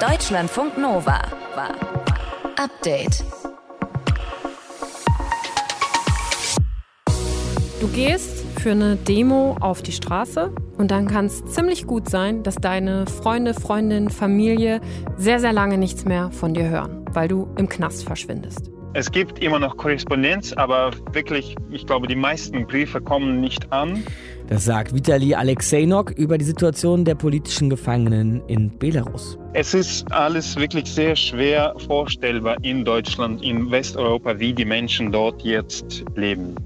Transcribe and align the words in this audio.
Deutschlandfunk 0.00 0.78
Nova. 0.78 1.22
Update. 2.56 3.24
Du 7.80 7.88
gehst 7.88 8.44
für 8.60 8.70
eine 8.70 8.94
Demo 8.94 9.56
auf 9.58 9.82
die 9.82 9.90
Straße 9.90 10.52
und 10.76 10.92
dann 10.92 11.08
kann 11.08 11.26
es 11.26 11.44
ziemlich 11.46 11.88
gut 11.88 12.08
sein, 12.08 12.44
dass 12.44 12.54
deine 12.54 13.06
Freunde, 13.08 13.54
Freundin, 13.54 14.08
Familie 14.08 14.80
sehr, 15.16 15.40
sehr 15.40 15.52
lange 15.52 15.78
nichts 15.78 16.04
mehr 16.04 16.30
von 16.30 16.54
dir 16.54 16.68
hören, 16.68 17.04
weil 17.12 17.26
du 17.26 17.48
im 17.56 17.68
Knast 17.68 18.04
verschwindest. 18.04 18.70
Es 18.98 19.12
gibt 19.12 19.38
immer 19.38 19.60
noch 19.60 19.76
Korrespondenz, 19.76 20.52
aber 20.54 20.90
wirklich, 21.12 21.54
ich 21.70 21.86
glaube, 21.86 22.08
die 22.08 22.16
meisten 22.16 22.66
Briefe 22.66 23.00
kommen 23.00 23.40
nicht 23.40 23.72
an. 23.72 24.02
Das 24.48 24.64
sagt 24.64 24.92
Vitali 24.92 25.36
Alexejnok 25.36 26.10
über 26.10 26.36
die 26.36 26.44
Situation 26.44 27.04
der 27.04 27.14
politischen 27.14 27.70
Gefangenen 27.70 28.42
in 28.48 28.76
Belarus. 28.76 29.38
Es 29.52 29.72
ist 29.72 30.10
alles 30.10 30.56
wirklich 30.56 30.90
sehr 30.90 31.14
schwer 31.14 31.76
vorstellbar 31.86 32.56
in 32.62 32.84
Deutschland, 32.84 33.40
in 33.40 33.70
Westeuropa, 33.70 34.36
wie 34.40 34.52
die 34.52 34.64
Menschen 34.64 35.12
dort 35.12 35.42
jetzt 35.42 36.04
leben. 36.16 36.56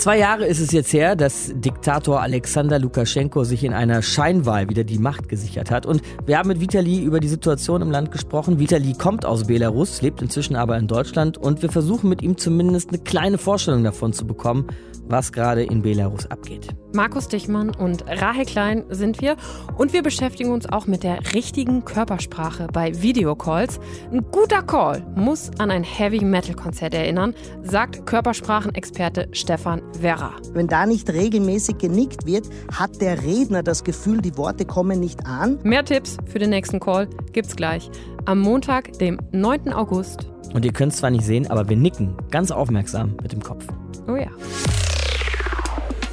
Zwei 0.00 0.16
Jahre 0.16 0.46
ist 0.46 0.60
es 0.60 0.72
jetzt 0.72 0.94
her, 0.94 1.14
dass 1.14 1.52
Diktator 1.54 2.22
Alexander 2.22 2.78
Lukaschenko 2.78 3.44
sich 3.44 3.64
in 3.64 3.74
einer 3.74 4.00
Scheinwahl 4.00 4.70
wieder 4.70 4.82
die 4.82 4.98
Macht 4.98 5.28
gesichert 5.28 5.70
hat. 5.70 5.84
Und 5.84 6.00
wir 6.24 6.38
haben 6.38 6.48
mit 6.48 6.58
Vitali 6.58 7.02
über 7.02 7.20
die 7.20 7.28
Situation 7.28 7.82
im 7.82 7.90
Land 7.90 8.10
gesprochen. 8.10 8.58
Vitali 8.58 8.94
kommt 8.94 9.26
aus 9.26 9.46
Belarus, 9.46 10.00
lebt 10.00 10.22
inzwischen 10.22 10.56
aber 10.56 10.78
in 10.78 10.86
Deutschland 10.86 11.36
und 11.36 11.60
wir 11.60 11.68
versuchen 11.68 12.08
mit 12.08 12.22
ihm 12.22 12.38
zumindest 12.38 12.88
eine 12.88 13.00
kleine 13.00 13.36
Vorstellung 13.36 13.84
davon 13.84 14.14
zu 14.14 14.26
bekommen, 14.26 14.68
was 15.06 15.32
gerade 15.32 15.64
in 15.64 15.82
Belarus 15.82 16.30
abgeht. 16.30 16.68
Markus 16.94 17.28
Dichmann 17.28 17.68
und 17.68 18.04
Rahel 18.08 18.46
Klein 18.46 18.84
sind 18.88 19.20
wir 19.20 19.36
und 19.76 19.92
wir 19.92 20.02
beschäftigen 20.02 20.50
uns 20.50 20.66
auch 20.66 20.86
mit 20.86 21.02
der 21.02 21.18
richtigen 21.34 21.84
Körpersprache 21.84 22.68
bei 22.72 23.02
Videocalls. 23.02 23.78
Ein 24.10 24.24
guter 24.30 24.62
Call 24.62 25.04
muss 25.14 25.50
an 25.58 25.70
ein 25.70 25.84
Heavy 25.84 26.24
Metal 26.24 26.54
Konzert 26.54 26.94
erinnern, 26.94 27.34
sagt 27.62 28.06
Körpersprachenexperte 28.06 29.28
Stefan 29.32 29.82
Werra. 29.98 30.32
Wenn 30.52 30.66
da 30.66 30.86
nicht 30.86 31.10
regelmäßig 31.10 31.78
genickt 31.78 32.26
wird, 32.26 32.48
hat 32.72 33.00
der 33.00 33.22
Redner 33.22 33.62
das 33.62 33.84
Gefühl, 33.84 34.20
die 34.20 34.36
Worte 34.36 34.64
kommen 34.64 35.00
nicht 35.00 35.26
an. 35.26 35.58
Mehr 35.62 35.84
Tipps 35.84 36.16
für 36.26 36.38
den 36.38 36.50
nächsten 36.50 36.80
Call 36.80 37.08
gibt's 37.32 37.56
gleich 37.56 37.90
am 38.24 38.40
Montag, 38.40 38.92
dem 38.98 39.18
9. 39.32 39.72
August. 39.72 40.30
Und 40.54 40.64
ihr 40.64 40.72
könnt 40.72 40.92
es 40.92 40.98
zwar 40.98 41.10
nicht 41.10 41.24
sehen, 41.24 41.50
aber 41.50 41.68
wir 41.68 41.76
nicken 41.76 42.16
ganz 42.30 42.50
aufmerksam 42.50 43.16
mit 43.22 43.32
dem 43.32 43.42
Kopf. 43.42 43.66
Oh 44.08 44.16
ja. 44.16 44.30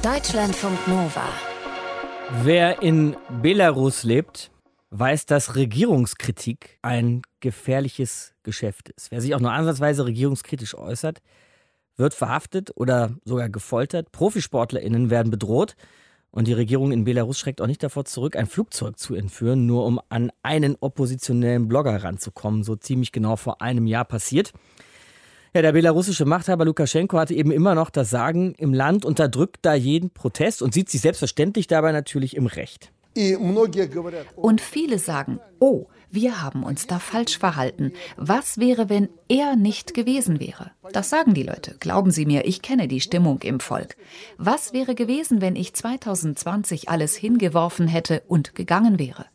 Deutschlandfunk 0.02 0.86
Nova. 0.86 1.28
Wer 2.42 2.82
in 2.82 3.16
Belarus 3.42 4.04
lebt, 4.04 4.50
weiß, 4.90 5.26
dass 5.26 5.56
Regierungskritik 5.56 6.78
ein 6.82 7.22
gefährliches 7.40 8.34
Geschäft 8.42 8.90
ist. 8.90 9.10
Wer 9.10 9.20
sich 9.20 9.34
auch 9.34 9.40
nur 9.40 9.52
ansatzweise 9.52 10.04
regierungskritisch 10.06 10.74
äußert, 10.76 11.20
wird 11.98 12.14
verhaftet 12.14 12.70
oder 12.74 13.10
sogar 13.24 13.48
gefoltert. 13.48 14.12
ProfisportlerInnen 14.12 15.10
werden 15.10 15.30
bedroht. 15.30 15.76
Und 16.30 16.46
die 16.46 16.52
Regierung 16.52 16.92
in 16.92 17.04
Belarus 17.04 17.38
schreckt 17.38 17.60
auch 17.60 17.66
nicht 17.66 17.82
davor 17.82 18.04
zurück, 18.04 18.36
ein 18.36 18.46
Flugzeug 18.46 18.98
zu 18.98 19.14
entführen, 19.14 19.66
nur 19.66 19.84
um 19.86 20.00
an 20.08 20.30
einen 20.42 20.76
oppositionellen 20.78 21.68
Blogger 21.68 22.04
ranzukommen. 22.04 22.62
So 22.62 22.76
ziemlich 22.76 23.12
genau 23.12 23.36
vor 23.36 23.62
einem 23.62 23.86
Jahr 23.86 24.04
passiert. 24.04 24.52
Ja, 25.54 25.62
der 25.62 25.72
belarussische 25.72 26.26
Machthaber 26.26 26.66
Lukaschenko 26.66 27.18
hatte 27.18 27.34
eben 27.34 27.50
immer 27.50 27.74
noch 27.74 27.88
das 27.88 28.10
Sagen 28.10 28.54
im 28.58 28.74
Land, 28.74 29.06
unterdrückt 29.06 29.60
da 29.62 29.74
jeden 29.74 30.10
Protest 30.10 30.60
und 30.60 30.74
sieht 30.74 30.90
sich 30.90 31.00
selbstverständlich 31.00 31.66
dabei 31.66 31.92
natürlich 31.92 32.36
im 32.36 32.46
Recht. 32.46 32.92
Und 34.36 34.60
viele 34.60 34.98
sagen, 34.98 35.40
oh, 35.58 35.86
wir 36.10 36.42
haben 36.42 36.62
uns 36.62 36.86
da 36.86 36.98
falsch 36.98 37.38
verhalten. 37.38 37.92
Was 38.16 38.58
wäre, 38.58 38.88
wenn 38.88 39.08
er 39.28 39.56
nicht 39.56 39.94
gewesen 39.94 40.40
wäre? 40.40 40.70
Das 40.92 41.10
sagen 41.10 41.34
die 41.34 41.42
Leute. 41.42 41.76
Glauben 41.80 42.10
Sie 42.10 42.26
mir, 42.26 42.46
ich 42.46 42.62
kenne 42.62 42.88
die 42.88 43.00
Stimmung 43.00 43.40
im 43.42 43.60
Volk. 43.60 43.96
Was 44.36 44.72
wäre 44.72 44.94
gewesen, 44.94 45.40
wenn 45.40 45.56
ich 45.56 45.74
2020 45.74 46.88
alles 46.88 47.14
hingeworfen 47.14 47.88
hätte 47.88 48.22
und 48.26 48.54
gegangen 48.54 48.98
wäre? 48.98 49.26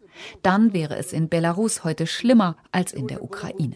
Dann 0.42 0.74
wäre 0.74 0.98
es 0.98 1.14
in 1.14 1.30
Belarus 1.30 1.84
heute 1.84 2.08
schlimmer 2.08 2.58
als 2.72 2.94
in 2.94 3.08
der 3.08 3.24
Ukraine. 3.24 3.76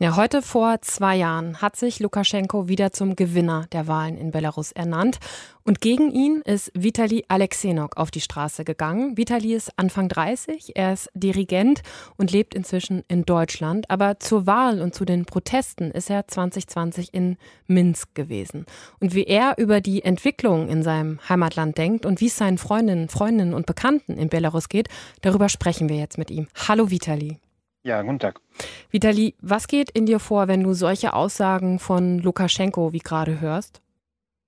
Ja, 0.00 0.16
heute 0.16 0.42
vor 0.42 0.82
zwei 0.82 1.14
Jahren 1.14 1.62
hat 1.62 1.76
sich 1.76 2.00
Lukaschenko 2.00 2.66
wieder 2.66 2.90
zum 2.90 3.14
Gewinner 3.14 3.66
der 3.70 3.86
Wahlen 3.86 4.16
in 4.16 4.32
Belarus 4.32 4.72
ernannt. 4.72 5.20
Und 5.62 5.80
gegen 5.80 6.10
ihn 6.10 6.42
ist 6.44 6.72
Vitali 6.74 7.24
Alexenok 7.28 7.96
auf 7.96 8.10
die 8.10 8.20
Straße 8.20 8.64
gegangen. 8.64 9.16
Vitali 9.16 9.54
ist 9.54 9.70
Anfang 9.76 10.08
30, 10.08 10.72
er 10.74 10.94
ist 10.94 11.10
Dirigent 11.14 11.82
und 12.16 12.32
lebt 12.32 12.56
inzwischen 12.56 13.04
in 13.06 13.24
Deutschland. 13.24 13.88
Aber 13.88 14.18
zur 14.18 14.48
Wahl 14.48 14.82
und 14.82 14.96
zu 14.96 15.04
den 15.04 15.26
Protesten 15.26 15.92
ist 15.92 16.10
er 16.10 16.26
2020 16.26 17.14
in 17.14 17.36
Minsk 17.68 18.16
gewesen. 18.16 18.66
Und 18.98 19.14
wie 19.14 19.24
er 19.24 19.58
über 19.58 19.80
die 19.80 20.02
Entwicklung 20.02 20.68
in 20.68 20.82
seinem 20.82 21.20
Heimatland 21.28 21.78
denkt 21.78 22.04
und 22.04 22.20
wie 22.20 22.26
es 22.26 22.36
seinen 22.36 22.58
Freundinnen, 22.58 23.08
Freundinnen 23.08 23.54
und 23.54 23.66
Bekannten 23.66 24.18
in 24.18 24.28
Belarus 24.28 24.68
geht, 24.68 24.88
darüber 25.22 25.48
sprechen 25.48 25.88
wir 25.88 25.96
jetzt 25.96 26.18
mit 26.18 26.32
ihm. 26.32 26.48
Hallo 26.66 26.90
Vitali. 26.90 27.38
Ja, 27.84 28.00
guten 28.00 28.18
Tag. 28.18 28.40
Vitali, 28.90 29.34
was 29.42 29.68
geht 29.68 29.90
in 29.90 30.06
dir 30.06 30.18
vor, 30.18 30.48
wenn 30.48 30.62
du 30.62 30.72
solche 30.72 31.12
Aussagen 31.12 31.78
von 31.78 32.18
Lukaschenko 32.18 32.94
wie 32.94 32.98
gerade 32.98 33.40
hörst? 33.40 33.82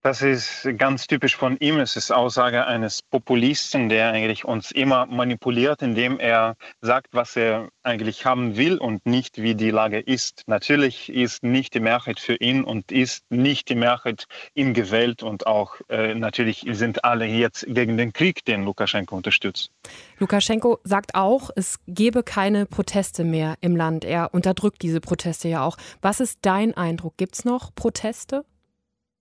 Das 0.07 0.23
ist 0.23 0.69
ganz 0.79 1.09
typisch 1.09 1.35
von 1.35 1.57
ihm. 1.57 1.81
Es 1.81 1.97
ist 1.97 2.13
Aussage 2.13 2.65
eines 2.65 3.03
Populisten, 3.03 3.89
der 3.89 4.13
eigentlich 4.13 4.45
uns 4.45 4.71
immer 4.71 5.07
manipuliert, 5.07 5.83
indem 5.83 6.21
er 6.21 6.55
sagt, 6.81 7.09
was 7.11 7.35
er 7.35 7.71
eigentlich 7.83 8.25
haben 8.25 8.57
will 8.57 8.79
und 8.79 9.05
nicht, 9.05 9.43
wie 9.43 9.57
die 9.57 9.73
Lage 9.73 9.99
ist. 9.99 10.45
Natürlich 10.47 11.13
ist 11.13 11.43
nicht 11.43 11.75
die 11.75 11.81
Mehrheit 11.81 12.21
für 12.21 12.37
ihn 12.37 12.63
und 12.63 12.93
ist 12.93 13.25
nicht 13.31 13.69
die 13.69 13.75
Mehrheit 13.75 14.27
ihm 14.55 14.75
gewählt 14.75 15.25
und 15.25 15.49
auch 15.49 15.75
äh, 15.89 16.15
natürlich 16.15 16.65
sind 16.71 17.05
alle 17.05 17.27
jetzt 17.27 17.67
gegen 17.67 17.97
den 17.97 18.13
Krieg, 18.13 18.45
den 18.45 18.63
Lukaschenko 18.63 19.17
unterstützt. 19.17 19.73
Lukaschenko 20.21 20.79
sagt 20.85 21.17
auch, 21.17 21.51
es 21.57 21.81
gebe 21.89 22.23
keine 22.23 22.67
Proteste 22.67 23.25
mehr 23.25 23.57
im 23.61 23.75
Land. 23.75 24.05
Er 24.05 24.33
unterdrückt 24.33 24.83
diese 24.83 25.01
Proteste 25.01 25.49
ja 25.49 25.65
auch. 25.65 25.77
Was 26.01 26.21
ist 26.21 26.39
dein 26.43 26.77
Eindruck? 26.77 27.17
Gibt 27.17 27.35
es 27.35 27.45
noch 27.45 27.75
Proteste? 27.75 28.45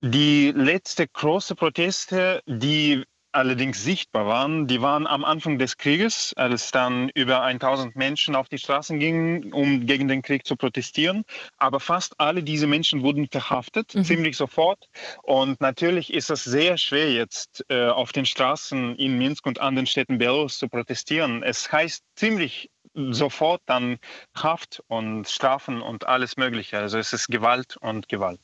Die 0.08 0.52
letzte 0.56 1.08
große 1.08 1.56
Proteste, 1.56 2.44
die 2.46 3.06
allerdings 3.32 3.84
sichtbar 3.84 4.28
waren, 4.28 4.68
die 4.68 4.80
waren 4.80 5.08
am 5.08 5.26
Anfang 5.26 5.58
des 5.58 5.78
Krieges, 5.78 6.32
als 6.36 6.70
dann 6.70 7.10
über 7.16 7.42
1000 7.42 7.96
Menschen 7.96 8.36
auf 8.36 8.48
die 8.48 8.60
Straßen 8.60 9.00
gingen, 9.00 9.52
um 9.52 9.88
gegen 9.88 10.08
den 10.08 10.22
Krieg 10.22 10.46
zu 10.46 10.58
protestieren. 10.58 11.24
Aber 11.58 11.80
fast 11.80 12.20
alle 12.20 12.44
diese 12.44 12.68
Menschen 12.68 13.02
wurden 13.02 13.28
verhaftet, 13.32 13.96
mhm. 13.96 14.04
ziemlich 14.04 14.38
sofort. 14.38 14.90
Und 15.24 15.60
natürlich 15.60 16.14
ist 16.14 16.30
es 16.30 16.44
sehr 16.44 16.78
schwer 16.78 17.12
jetzt 17.12 17.66
äh, 17.70 17.88
auf 17.88 18.12
den 18.12 18.28
Straßen 18.28 18.98
in 18.98 19.18
Minsk 19.18 19.48
und 19.48 19.60
anderen 19.60 19.88
Städten 19.88 20.20
Belarus 20.20 20.60
zu 20.60 20.70
protestieren. 20.70 21.42
Es 21.42 21.72
heißt 21.72 22.04
ziemlich 22.16 22.70
sofort 22.94 23.64
dann 23.66 23.98
Haft 24.36 24.84
und 24.86 25.28
Strafen 25.28 25.82
und 25.82 26.06
alles 26.06 26.38
Mögliche. 26.38 26.78
Also 26.78 27.00
es 27.00 27.12
ist 27.12 27.28
Gewalt 27.28 27.76
und 27.78 28.08
Gewalt. 28.08 28.40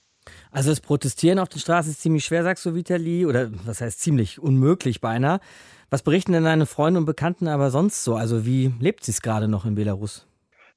Also 0.52 0.70
das 0.70 0.82
Protestieren 0.82 1.40
auf 1.40 1.50
der 1.50 1.60
Straße 1.60 1.90
ist 1.90 2.02
ziemlich 2.02 2.26
schwer, 2.26 2.44
sagst 2.44 2.66
du, 2.66 2.76
Vitali, 2.76 3.26
oder 3.26 3.50
was 3.66 3.82
heißt 3.82 4.00
ziemlich 4.00 4.40
unmöglich 4.40 5.02
beinahe. 5.02 5.40
Was 5.90 6.04
berichten 6.04 6.32
denn 6.34 6.44
deine 6.44 6.66
Freunde 6.66 7.00
und 7.00 7.06
Bekannten 7.06 7.48
aber 7.48 7.70
sonst 7.70 8.04
so? 8.04 8.16
Also 8.16 8.46
wie 8.46 8.74
lebt 8.80 9.04
sie 9.04 9.12
es 9.12 9.22
gerade 9.22 9.48
noch 9.48 9.66
in 9.66 9.76
Belarus? 9.76 10.26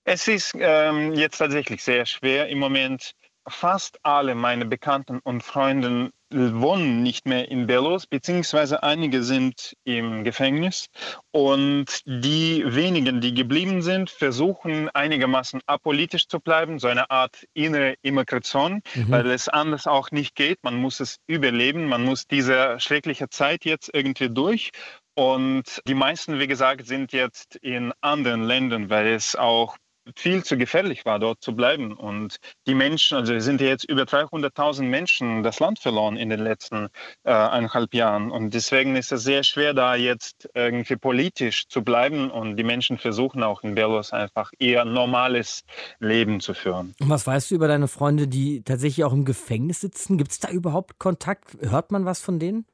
Es 0.04 0.28
ist 0.28 0.54
ähm, 0.59 1.15
jetzt 1.15 1.38
tatsächlich 1.38 1.83
sehr 1.83 2.04
schwer 2.04 2.49
im 2.49 2.59
Moment. 2.59 3.12
Fast 3.47 3.99
alle 4.03 4.34
meine 4.34 4.65
Bekannten 4.65 5.21
und 5.22 5.43
Freunde 5.43 6.10
wohnen 6.34 7.03
nicht 7.03 7.27
mehr 7.27 7.49
in 7.50 7.67
Belarus, 7.67 8.06
beziehungsweise 8.06 8.83
einige 8.83 9.22
sind 9.22 9.75
im 9.84 10.25
Gefängnis. 10.25 10.87
Und 11.31 12.00
die 12.06 12.65
wenigen, 12.66 13.21
die 13.21 13.34
geblieben 13.34 13.83
sind, 13.83 14.10
versuchen 14.10 14.89
einigermaßen 14.91 15.60
apolitisch 15.66 16.28
zu 16.28 16.41
bleiben, 16.41 16.78
so 16.78 16.89
eine 16.89 17.10
Art 17.10 17.45
innere 17.54 17.95
Immigration, 18.03 18.83
mhm. 18.95 19.10
weil 19.10 19.31
es 19.31 19.48
anders 19.48 19.86
auch 19.86 20.10
nicht 20.10 20.34
geht. 20.34 20.59
Man 20.63 20.77
muss 20.77 21.01
es 21.01 21.19
überleben, 21.27 21.89
man 21.89 22.04
muss 22.04 22.27
diese 22.27 22.78
schreckliche 22.80 23.28
Zeit 23.28 23.65
jetzt 23.65 23.91
irgendwie 23.92 24.30
durch. 24.30 24.71
Und 25.16 25.80
die 25.87 25.95
meisten, 25.95 26.41
wie 26.41 26.48
gesagt, 26.48 26.87
sind 26.87 27.13
jetzt 27.13 27.54
in 27.57 27.92
anderen 28.01 28.42
Ländern, 28.42 28.91
weil 28.91 29.07
es 29.07 29.37
auch 29.37 29.77
viel 30.16 30.45
zu 30.45 30.56
gefährlich 30.56 31.04
war, 31.04 31.18
dort 31.18 31.42
zu 31.42 31.54
bleiben. 31.54 31.92
Und 31.92 32.39
die 32.66 32.74
Menschen, 32.74 33.16
also 33.16 33.39
sind 33.39 33.60
jetzt 33.60 33.84
über 33.84 34.03
300.000 34.03 34.83
Menschen 34.83 35.42
das 35.42 35.60
Land 35.60 35.78
verloren 35.78 36.16
in 36.16 36.28
den 36.28 36.41
letzten 36.41 36.89
äh, 37.24 37.33
eineinhalb 37.33 37.95
Jahren. 37.95 38.30
Und 38.30 38.54
deswegen 38.54 38.97
ist 38.97 39.12
es 39.12 39.22
sehr 39.22 39.42
schwer, 39.45 39.74
da 39.74 39.95
jetzt 39.95 40.48
irgendwie 40.54 40.97
politisch 40.97 41.68
zu 41.68 41.83
bleiben. 41.83 42.30
Und 42.30 42.56
die 42.56 42.65
Menschen 42.65 42.98
versuchen 42.98 43.42
auch 43.42 43.62
in 43.62 43.74
Belarus 43.74 44.12
einfach 44.12 44.51
eher 44.59 44.84
normales 44.84 45.62
Leben 45.98 46.41
zu 46.41 46.54
führen. 46.54 46.95
Und 47.01 47.10
was 47.10 47.27
weißt 47.27 47.51
du 47.51 47.54
über 47.54 47.68
deine 47.68 47.89
Freunde, 47.89 48.28
die 48.28 48.62
tatsächlich 48.62 49.04
auch 49.04 49.12
im 49.12 49.24
Gefängnis 49.24 49.80
sitzen? 49.80 50.18
Gibt 50.18 50.33
es 50.33 50.41
da 50.41 50.51
überhaupt 50.51 50.98
Kontakt? 50.98 51.56
Hört 51.60 51.91
man 51.92 52.04
was 52.04 52.21
von 52.21 52.39
denen? 52.39 52.66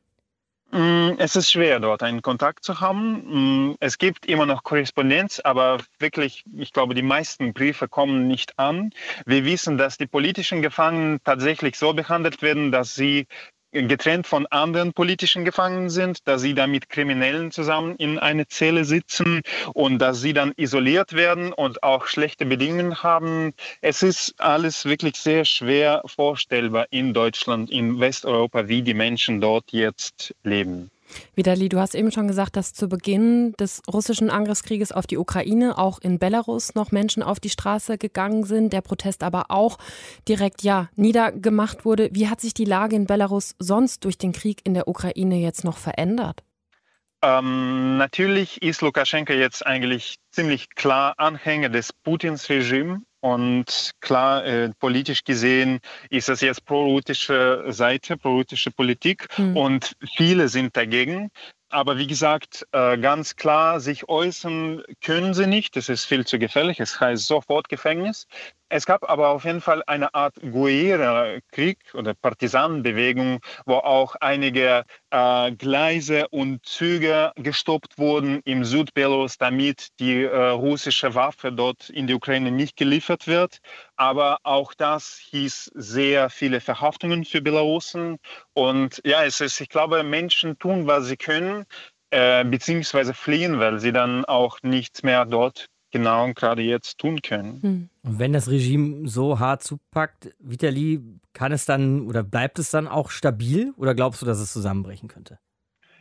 Mm, 0.73 1.15
es 1.19 1.35
ist 1.35 1.51
schwer, 1.51 1.81
dort 1.81 2.03
einen 2.05 2.23
Kontakt 2.23 2.65
zu 2.65 2.81
haben. 2.81 3.71
Mm, 3.71 3.77
es 3.81 3.99
gibt 3.99 4.27
immer 4.27 4.47
noch 4.47 4.63
Korrespondenz, 4.63 5.41
aber 5.41 5.79
wirklich, 5.99 6.45
ich 6.57 6.73
glaube, 6.73 6.95
die 6.95 7.03
meisten 7.03 7.53
Briefe 7.53 7.89
kommen 7.89 8.29
nicht 8.29 8.57
an. 8.59 8.91
Wir 9.27 9.45
wissen, 9.45 9.79
dass 9.79 9.99
die 9.99 10.07
politischen 10.07 10.63
Gefangenen 10.63 11.19
tatsächlich 11.25 11.77
so 11.77 11.93
behandelt 11.93 12.41
werden, 12.43 12.71
dass 12.71 12.95
sie 12.95 13.27
getrennt 13.73 14.27
von 14.27 14.47
anderen 14.47 14.93
politischen 14.93 15.45
Gefangenen 15.45 15.91
sind, 15.91 16.27
dass 16.27 16.43
sie 16.43 16.55
da 16.55 16.67
mit 16.67 16.89
Kriminellen 16.89 17.51
zusammen 17.51 17.97
in 17.97 18.19
eine 18.19 18.49
Zelle 18.49 18.85
sitzen 18.85 19.43
und 19.75 19.99
dass 19.99 20.21
sie 20.21 20.33
dann 20.33 20.53
isoliert 20.57 21.13
werden 21.13 21.53
und 21.53 21.83
auch 21.83 22.07
schlechte 22.07 22.47
Bedingungen 22.47 23.03
haben. 23.03 23.53
Es 23.81 24.03
ist 24.03 24.41
alles 24.41 24.85
wirklich 24.85 25.17
sehr 25.17 25.45
schwer 25.45 26.03
vorstellbar 26.07 26.87
in 26.91 27.15
Deutschland, 27.15 27.71
in 27.71 28.01
Westeuropa, 28.01 28.69
wie 28.69 28.83
die 28.83 28.95
Menschen 28.95 29.41
dort 29.41 29.73
jetzt 29.73 30.35
leben. 30.43 30.91
Vitali, 31.35 31.69
du 31.69 31.79
hast 31.79 31.95
eben 31.95 32.13
schon 32.13 32.29
gesagt, 32.29 32.57
dass 32.57 32.73
zu 32.73 32.89
Beginn 32.89 33.53
des 33.55 33.83
russischen 33.93 34.31
Angriffskrieges 34.31 34.93
auf 34.93 35.07
die 35.07 35.19
Ukraine 35.19 35.79
auch 35.79 35.99
in 36.01 36.19
Belarus 36.19 36.75
noch 36.75 36.93
Menschen 36.93 37.23
auf 37.23 37.41
die 37.41 37.51
Straße 37.51 37.99
gegangen 37.99 38.45
sind, 38.45 38.73
der 38.73 38.81
Protest 38.81 39.23
aber 39.23 39.47
auch 39.49 39.79
direkt 40.29 40.63
ja 40.63 40.89
niedergemacht 40.97 41.85
wurde. 41.85 42.11
Wie 42.13 42.29
hat 42.29 42.41
sich 42.41 42.55
die 42.55 42.65
Lage 42.65 42.97
in 42.97 43.07
Belarus 43.07 43.55
sonst 43.59 44.05
durch 44.05 44.19
den 44.19 44.33
Krieg 44.33 44.61
in 44.65 44.75
der 44.75 44.89
Ukraine 44.89 45.37
jetzt 45.37 45.65
noch 45.65 45.79
verändert? 45.79 46.43
Ähm, 47.23 47.99
natürlich 47.99 48.63
ist 48.63 48.81
Lukaschenko 48.81 49.35
jetzt 49.35 49.67
eigentlich 49.67 50.17
ziemlich 50.31 50.71
klar 50.75 51.15
Anhänger 51.19 51.69
des 51.69 51.93
Putins 51.93 52.49
Regimes 52.49 53.01
und 53.21 53.93
klar, 54.01 54.45
äh, 54.45 54.71
politisch 54.79 55.25
gesehen 55.25 55.81
ist 56.09 56.29
das 56.29 56.41
jetzt 56.41 56.65
pro-russische 56.65 57.65
Seite, 57.69 58.17
pro-russische 58.17 58.71
Politik 58.71 59.27
mhm. 59.39 59.57
und 59.57 59.97
viele 60.17 60.49
sind 60.49 60.77
dagegen. 60.77 61.31
Aber 61.69 61.99
wie 61.99 62.09
gesagt, 62.09 62.67
äh, 62.73 62.99
ganz 62.99 63.37
klar, 63.37 63.79
sich 63.79 64.09
äußern 64.09 64.83
können 65.03 65.35
sie 65.35 65.47
nicht. 65.47 65.77
Das 65.77 65.89
ist 65.89 66.05
viel 66.05 66.27
zu 66.27 66.39
gefährlich. 66.39 66.81
Es 66.81 66.99
heißt 66.99 67.27
sofort 67.27 67.69
Gefängnis. 67.69 68.27
Es 68.73 68.87
gab 68.87 69.11
aber 69.11 69.31
auf 69.31 69.45
jeden 69.45 69.61
Fall 69.61 69.83
eine 69.89 70.15
Art 70.15 70.37
Guerilla-Krieg 70.37 71.79
oder 71.93 72.15
Partisanenbewegung, 72.15 73.41
wo 73.67 73.75
auch 73.75 74.15
einige 74.21 74.85
äh, 75.11 75.51
Gleise 75.53 76.29
und 76.29 76.65
Züge 76.65 77.33
gestoppt 77.35 77.99
wurden 77.99 78.41
im 78.45 78.65
Südbelarus, 78.65 79.39
damit 79.39 79.89
die 79.99 80.23
äh, 80.23 80.51
russische 80.51 81.17
Waffe 81.17 81.51
dort 81.51 81.91
in 81.91 82.07
die 82.07 82.15
Ukraine 82.15 82.53
nicht 82.53 82.77
geliefert 82.77 83.27
wird. 83.27 83.59
Aber 83.97 84.39
auch 84.45 84.73
das 84.75 85.19
hieß 85.19 85.73
sehr 85.75 86.31
viele 86.31 86.61
Verhaftungen 86.61 87.25
für 87.25 87.43
Belarusen. 87.43 88.19
Und 88.53 89.01
ja, 89.05 89.25
es 89.25 89.41
ist, 89.41 89.61
ich 89.61 89.69
glaube, 89.69 90.05
Menschen 90.05 90.61
tun, 90.61 90.87
was 90.87 91.07
sie 91.07 91.17
können, 91.17 91.65
äh, 92.11 92.45
beziehungsweise 92.45 93.15
fliehen, 93.15 93.59
weil 93.59 93.81
sie 93.81 93.93
dann 93.93 94.25
auch 94.27 94.59
nichts 94.63 95.03
mehr 95.03 95.25
dort 95.27 95.67
genau 95.91 96.33
gerade 96.35 96.63
jetzt 96.63 96.99
tun 96.99 97.23
können. 97.23 97.63
Hm. 97.63 97.89
Und 98.03 98.19
wenn 98.19 98.33
das 98.33 98.49
Regime 98.49 99.09
so 99.09 99.39
hart 99.39 99.63
zupackt, 99.63 100.35
Vitali, 100.39 101.01
kann 101.33 101.53
es 101.53 101.65
dann 101.65 102.07
oder 102.07 102.23
bleibt 102.23 102.59
es 102.59 102.71
dann 102.71 102.89
auch 102.89 103.11
stabil 103.11 103.73
oder 103.77 103.95
glaubst 103.95 104.23
du, 104.23 104.27
dass 104.27 104.39
es 104.39 104.53
zusammenbrechen 104.53 105.09
könnte? 105.09 105.39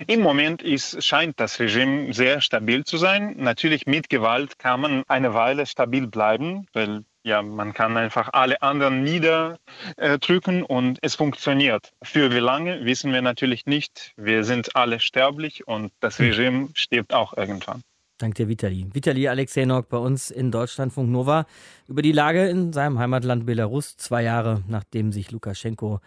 Im 0.08 0.22
Moment 0.22 0.62
ist, 0.62 1.04
scheint 1.04 1.40
das 1.42 1.60
Regime 1.60 2.14
sehr 2.14 2.40
stabil 2.40 2.86
zu 2.86 2.98
sein. 2.98 3.36
Natürlich 3.38 3.86
mit 3.86 4.10
Gewalt 4.10 4.58
kann 4.58 4.80
man 4.80 5.04
eine 5.10 5.34
Weile 5.34 5.66
stabil 5.66 6.08
bleiben, 6.08 6.68
weil 6.72 7.04
ja, 7.24 7.42
man 7.42 7.74
kann 7.74 7.98
einfach 7.98 8.30
alle 8.32 8.62
anderen 8.62 9.04
niederdrücken 9.04 10.64
und 10.64 11.00
es 11.02 11.16
funktioniert. 11.16 11.92
Für 12.02 12.32
wie 12.32 12.40
lange 12.40 12.86
wissen 12.86 13.12
wir 13.12 13.22
natürlich 13.22 13.66
nicht. 13.66 14.14
Wir 14.16 14.46
sind 14.46 14.76
alle 14.78 15.02
sterblich 15.02 15.68
und 15.68 15.92
das 16.00 16.18
hm. 16.18 16.26
Regime 16.28 16.70
stirbt 16.76 17.14
auch 17.14 17.36
irgendwann. 17.36 17.84
Dank 18.19 18.36
dir, 18.36 18.50
Vitali. 18.50 18.86
Vitali 18.92 19.30
Alexejnok 19.30 19.88
bei 19.88 19.98
uns 19.98 20.30
in 20.30 20.51
Deutschlandfunk 20.51 21.10
Nova 21.10 21.45
über 21.88 22.01
die 22.01 22.12
Lage 22.12 22.50
in 22.50 22.74
seinem 22.74 23.00
Heimatland 23.00 23.45
Belarus, 23.45 23.95
zwei 23.95 24.24
Jahre 24.24 24.62
nachdem 24.68 25.13
sich 25.13 25.31
Lukaschenko 25.31 26.01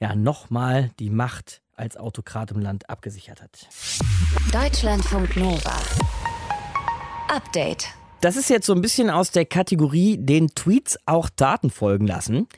ja 0.00 0.14
nochmal 0.16 0.90
die 0.98 1.10
Macht 1.10 1.60
als 1.76 1.98
Autokrat 1.98 2.52
im 2.52 2.60
Land 2.60 2.88
abgesichert 2.88 3.42
hat. 3.42 3.68
Deutschlandfunk 4.50 5.36
Nova. 5.36 5.76
Update. 7.28 7.88
Das 8.22 8.36
ist 8.36 8.48
jetzt 8.48 8.64
so 8.64 8.72
ein 8.72 8.80
bisschen 8.80 9.10
aus 9.10 9.30
der 9.30 9.44
Kategorie 9.44 10.16
den 10.16 10.48
Tweets 10.54 10.98
auch 11.04 11.28
Daten 11.28 11.68
folgen 11.68 12.06
lassen. 12.06 12.48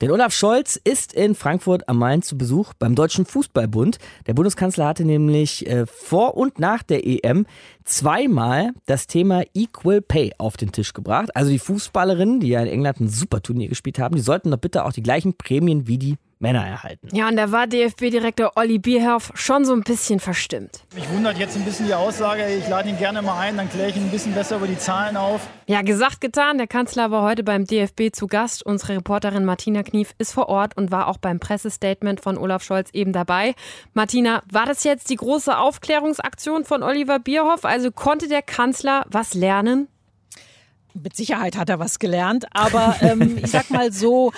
Denn 0.00 0.10
Olaf 0.12 0.32
Scholz 0.32 0.76
ist 0.76 1.12
in 1.12 1.34
Frankfurt 1.34 1.88
am 1.88 1.98
Main 1.98 2.22
zu 2.22 2.38
Besuch 2.38 2.72
beim 2.74 2.94
Deutschen 2.94 3.26
Fußballbund. 3.26 3.98
Der 4.26 4.34
Bundeskanzler 4.34 4.86
hatte 4.86 5.04
nämlich 5.04 5.66
äh, 5.66 5.86
vor 5.86 6.36
und 6.36 6.60
nach 6.60 6.84
der 6.84 7.04
EM 7.04 7.46
zweimal 7.84 8.70
das 8.86 9.08
Thema 9.08 9.42
Equal 9.54 10.00
Pay 10.00 10.34
auf 10.38 10.56
den 10.56 10.70
Tisch 10.70 10.92
gebracht. 10.92 11.34
Also 11.34 11.50
die 11.50 11.58
Fußballerinnen, 11.58 12.38
die 12.38 12.48
ja 12.48 12.60
in 12.60 12.68
England 12.68 13.00
ein 13.00 13.08
super 13.08 13.42
Turnier 13.42 13.68
gespielt 13.68 13.98
haben, 13.98 14.14
die 14.14 14.22
sollten 14.22 14.50
doch 14.50 14.58
bitte 14.58 14.84
auch 14.84 14.92
die 14.92 15.02
gleichen 15.02 15.36
Prämien 15.36 15.88
wie 15.88 15.98
die 15.98 16.16
Männer 16.40 16.64
erhalten. 16.64 17.08
Ja, 17.12 17.28
und 17.28 17.36
da 17.36 17.50
war 17.50 17.66
DFB-Direktor 17.66 18.52
Olli 18.56 18.78
Bierhoff 18.78 19.32
schon 19.34 19.64
so 19.64 19.72
ein 19.72 19.82
bisschen 19.82 20.20
verstimmt. 20.20 20.84
Mich 20.94 21.08
wundert 21.10 21.38
jetzt 21.38 21.56
ein 21.56 21.64
bisschen 21.64 21.86
die 21.86 21.94
Aussage, 21.94 22.46
ich 22.46 22.68
lade 22.68 22.88
ihn 22.88 22.98
gerne 22.98 23.22
mal 23.22 23.38
ein, 23.40 23.56
dann 23.56 23.68
kläre 23.68 23.90
ich 23.90 23.96
ihn 23.96 24.04
ein 24.04 24.10
bisschen 24.10 24.34
besser 24.34 24.56
über 24.56 24.66
die 24.66 24.78
Zahlen 24.78 25.16
auf. 25.16 25.46
Ja, 25.66 25.82
gesagt, 25.82 26.20
getan. 26.20 26.58
Der 26.58 26.66
Kanzler 26.66 27.10
war 27.10 27.22
heute 27.22 27.42
beim 27.42 27.64
DFB 27.64 28.12
zu 28.12 28.26
Gast. 28.26 28.64
Unsere 28.64 28.94
Reporterin 28.94 29.44
Martina 29.44 29.82
Knief 29.82 30.14
ist 30.18 30.32
vor 30.32 30.48
Ort 30.48 30.76
und 30.76 30.90
war 30.90 31.08
auch 31.08 31.18
beim 31.18 31.40
Pressestatement 31.40 32.20
von 32.20 32.38
Olaf 32.38 32.62
Scholz 32.62 32.90
eben 32.92 33.12
dabei. 33.12 33.54
Martina, 33.92 34.42
war 34.50 34.66
das 34.66 34.84
jetzt 34.84 35.10
die 35.10 35.16
große 35.16 35.58
Aufklärungsaktion 35.58 36.64
von 36.64 36.82
Oliver 36.82 37.18
Bierhoff? 37.18 37.64
Also 37.64 37.90
konnte 37.90 38.28
der 38.28 38.42
Kanzler 38.42 39.04
was 39.08 39.34
lernen? 39.34 39.88
Mit 41.02 41.16
Sicherheit 41.16 41.56
hat 41.56 41.68
er 41.68 41.78
was 41.78 41.98
gelernt, 41.98 42.46
aber 42.52 42.96
ähm, 43.00 43.38
ich 43.42 43.50
sag 43.50 43.70
mal 43.70 43.92
so, 43.92 44.32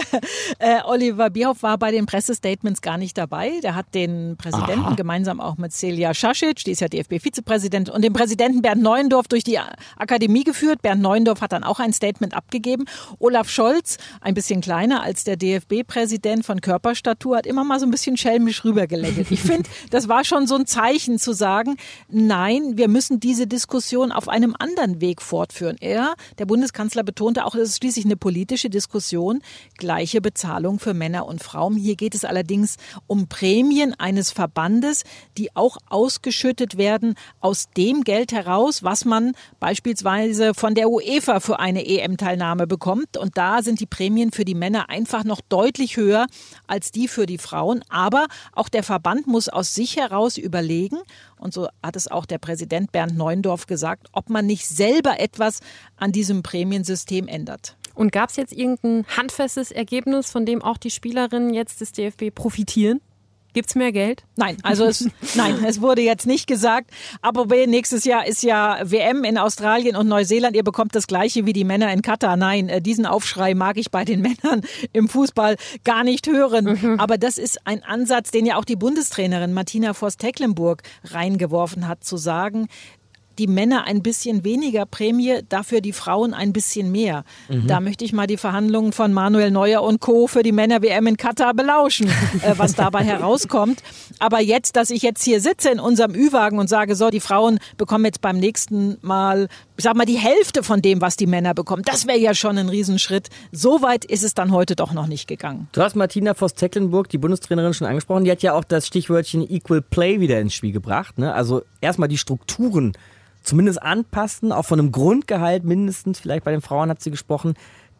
äh, 0.58 0.80
Oliver 0.84 1.30
Bierhoff 1.30 1.62
war 1.62 1.78
bei 1.78 1.90
den 1.90 2.06
Pressestatements 2.06 2.80
gar 2.80 2.98
nicht 2.98 3.18
dabei. 3.18 3.60
Der 3.62 3.74
hat 3.74 3.94
den 3.94 4.36
Präsidenten 4.36 4.86
Aha. 4.86 4.94
gemeinsam 4.94 5.40
auch 5.40 5.56
mit 5.56 5.72
Celia 5.72 6.14
Schasic, 6.14 6.64
die 6.64 6.72
ist 6.72 6.80
ja 6.80 6.88
DFB-Vizepräsident, 6.88 7.90
und 7.90 8.02
den 8.02 8.12
Präsidenten 8.12 8.62
Bernd 8.62 8.82
Neuendorf 8.82 9.28
durch 9.28 9.44
die 9.44 9.58
Akademie 9.96 10.44
geführt. 10.44 10.82
Bernd 10.82 11.02
Neuendorf 11.02 11.40
hat 11.40 11.52
dann 11.52 11.64
auch 11.64 11.80
ein 11.80 11.92
Statement 11.92 12.34
abgegeben. 12.34 12.84
Olaf 13.18 13.48
Scholz, 13.48 13.98
ein 14.20 14.34
bisschen 14.34 14.60
kleiner 14.60 15.02
als 15.02 15.24
der 15.24 15.36
DFB-Präsident 15.36 16.44
von 16.44 16.60
Körperstatur, 16.60 17.38
hat 17.38 17.46
immer 17.46 17.64
mal 17.64 17.80
so 17.80 17.86
ein 17.86 17.90
bisschen 17.90 18.16
schelmisch 18.16 18.64
rübergelächelt. 18.64 19.30
Ich 19.30 19.40
finde, 19.40 19.68
das 19.90 20.08
war 20.08 20.24
schon 20.24 20.46
so 20.46 20.54
ein 20.56 20.66
Zeichen 20.66 21.18
zu 21.18 21.32
sagen, 21.32 21.76
nein, 22.08 22.76
wir 22.76 22.88
müssen 22.88 23.20
diese 23.20 23.46
Diskussion 23.46 24.12
auf 24.12 24.28
einem 24.28 24.54
anderen 24.58 25.00
Weg 25.00 25.22
fortführen. 25.22 25.76
Er 25.80 25.95
er, 25.96 26.14
der 26.38 26.46
Bundeskanzler 26.46 27.02
betonte 27.02 27.44
auch, 27.44 27.54
es 27.54 27.70
ist 27.70 27.78
schließlich 27.78 28.04
eine 28.04 28.16
politische 28.16 28.70
Diskussion, 28.70 29.42
gleiche 29.76 30.20
Bezahlung 30.20 30.78
für 30.78 30.94
Männer 30.94 31.26
und 31.26 31.42
Frauen. 31.42 31.76
Hier 31.76 31.96
geht 31.96 32.14
es 32.14 32.24
allerdings 32.24 32.76
um 33.06 33.28
Prämien 33.28 33.94
eines 33.98 34.30
Verbandes, 34.30 35.04
die 35.38 35.54
auch 35.56 35.78
ausgeschüttet 35.88 36.76
werden 36.76 37.14
aus 37.40 37.70
dem 37.76 38.04
Geld 38.04 38.32
heraus, 38.32 38.82
was 38.82 39.04
man 39.04 39.32
beispielsweise 39.58 40.54
von 40.54 40.74
der 40.74 40.90
UEFA 40.90 41.40
für 41.40 41.58
eine 41.58 41.86
EM-Teilnahme 41.86 42.66
bekommt. 42.66 43.16
Und 43.16 43.36
da 43.36 43.62
sind 43.62 43.80
die 43.80 43.86
Prämien 43.86 44.32
für 44.32 44.44
die 44.44 44.54
Männer 44.54 44.88
einfach 44.90 45.24
noch 45.24 45.40
deutlich 45.40 45.96
höher 45.96 46.26
als 46.66 46.92
die 46.92 47.08
für 47.08 47.26
die 47.26 47.38
Frauen. 47.38 47.82
Aber 47.88 48.26
auch 48.52 48.68
der 48.68 48.82
Verband 48.82 49.26
muss 49.26 49.48
aus 49.48 49.74
sich 49.74 49.96
heraus 49.96 50.36
überlegen, 50.36 50.98
und 51.38 51.54
so 51.54 51.68
hat 51.82 51.96
es 51.96 52.08
auch 52.08 52.26
der 52.26 52.38
Präsident 52.38 52.92
Bernd 52.92 53.16
Neuendorf 53.16 53.66
gesagt, 53.66 54.08
ob 54.12 54.30
man 54.30 54.46
nicht 54.46 54.66
selber 54.66 55.20
etwas 55.20 55.60
an 55.96 56.12
diesem 56.12 56.42
Prämiensystem 56.42 57.28
ändert. 57.28 57.76
Und 57.94 58.12
gab 58.12 58.30
es 58.30 58.36
jetzt 58.36 58.52
irgendein 58.52 59.06
handfestes 59.16 59.70
Ergebnis, 59.70 60.30
von 60.30 60.44
dem 60.44 60.62
auch 60.62 60.76
die 60.76 60.90
Spielerinnen 60.90 61.54
jetzt 61.54 61.80
des 61.80 61.92
DFB 61.92 62.34
profitieren? 62.34 63.00
Gibt 63.56 63.70
es 63.70 63.74
mehr 63.74 63.90
Geld? 63.90 64.22
Nein, 64.36 64.58
also 64.62 64.84
es, 64.84 65.08
nein, 65.34 65.64
es 65.64 65.80
wurde 65.80 66.02
jetzt 66.02 66.26
nicht 66.26 66.46
gesagt. 66.46 66.90
Aber 67.22 67.46
nächstes 67.46 68.04
Jahr 68.04 68.26
ist 68.26 68.42
ja 68.42 68.78
WM 68.82 69.24
in 69.24 69.38
Australien 69.38 69.96
und 69.96 70.08
Neuseeland. 70.08 70.54
Ihr 70.54 70.62
bekommt 70.62 70.94
das 70.94 71.06
Gleiche 71.06 71.46
wie 71.46 71.54
die 71.54 71.64
Männer 71.64 71.90
in 71.90 72.02
Katar. 72.02 72.36
Nein, 72.36 72.68
äh, 72.68 72.82
diesen 72.82 73.06
Aufschrei 73.06 73.54
mag 73.54 73.78
ich 73.78 73.90
bei 73.90 74.04
den 74.04 74.20
Männern 74.42 74.60
im 74.92 75.08
Fußball 75.08 75.56
gar 75.84 76.04
nicht 76.04 76.26
hören. 76.26 76.78
Mhm. 76.78 77.00
Aber 77.00 77.16
das 77.16 77.38
ist 77.38 77.66
ein 77.66 77.82
Ansatz, 77.82 78.30
den 78.30 78.44
ja 78.44 78.58
auch 78.58 78.66
die 78.66 78.76
Bundestrainerin 78.76 79.54
Martina 79.54 79.94
Voss-Tecklenburg 79.94 80.82
reingeworfen 81.04 81.88
hat, 81.88 82.04
zu 82.04 82.18
sagen, 82.18 82.68
die 83.38 83.46
Männer 83.46 83.84
ein 83.84 84.02
bisschen 84.02 84.44
weniger 84.44 84.86
Prämie, 84.86 85.40
dafür 85.48 85.80
die 85.80 85.92
Frauen 85.92 86.34
ein 86.34 86.52
bisschen 86.52 86.90
mehr. 86.90 87.24
Mhm. 87.48 87.66
Da 87.66 87.80
möchte 87.80 88.04
ich 88.04 88.12
mal 88.12 88.26
die 88.26 88.36
Verhandlungen 88.36 88.92
von 88.92 89.12
Manuel 89.12 89.50
Neuer 89.50 89.82
und 89.82 90.00
Co. 90.00 90.26
für 90.26 90.42
die 90.42 90.52
Männer-WM 90.52 91.06
in 91.06 91.16
Katar 91.16 91.54
belauschen, 91.54 92.08
äh, 92.42 92.54
was 92.56 92.74
dabei 92.74 93.04
herauskommt. 93.04 93.82
Aber 94.18 94.40
jetzt, 94.40 94.76
dass 94.76 94.90
ich 94.90 95.02
jetzt 95.02 95.22
hier 95.22 95.40
sitze 95.40 95.70
in 95.70 95.80
unserem 95.80 96.14
Ü-Wagen 96.14 96.58
und 96.58 96.68
sage, 96.68 96.96
so, 96.96 97.10
die 97.10 97.20
Frauen 97.20 97.58
bekommen 97.76 98.04
jetzt 98.04 98.20
beim 98.20 98.38
nächsten 98.38 98.96
Mal, 99.02 99.48
ich 99.76 99.84
sag 99.84 99.94
mal, 99.96 100.06
die 100.06 100.18
Hälfte 100.18 100.62
von 100.62 100.80
dem, 100.82 101.00
was 101.00 101.16
die 101.16 101.26
Männer 101.26 101.54
bekommen, 101.54 101.82
das 101.84 102.06
wäre 102.06 102.18
ja 102.18 102.34
schon 102.34 102.58
ein 102.58 102.68
Riesenschritt. 102.68 103.28
So 103.52 103.82
weit 103.82 104.04
ist 104.04 104.22
es 104.22 104.34
dann 104.34 104.52
heute 104.52 104.76
doch 104.76 104.92
noch 104.92 105.06
nicht 105.06 105.28
gegangen. 105.28 105.68
Du 105.72 105.82
hast 105.82 105.96
Martina 105.96 106.34
Voss-Tecklenburg, 106.34 107.08
die 107.08 107.18
Bundestrainerin, 107.18 107.74
schon 107.74 107.86
angesprochen. 107.86 108.24
Die 108.24 108.30
hat 108.30 108.42
ja 108.42 108.54
auch 108.54 108.64
das 108.64 108.86
Stichwörtchen 108.86 109.48
Equal 109.48 109.82
Play 109.82 110.20
wieder 110.20 110.40
ins 110.40 110.54
Spiel 110.54 110.72
gebracht. 110.72 111.18
Ne? 111.18 111.32
Also 111.32 111.62
erstmal 111.80 112.08
die 112.08 112.18
Strukturen 112.18 112.92
zumindest 113.46 113.82
anpassen, 113.82 114.52
auch 114.52 114.64
von 114.64 114.78
einem 114.78 114.92
Grundgehalt 114.92 115.64
mindestens. 115.64 116.20
Vielleicht 116.20 116.44
bei 116.44 116.50
den 116.50 116.60
Frauen 116.60 116.90
hat 116.90 117.00
sie 117.00 117.10
gesprochen. 117.10 117.54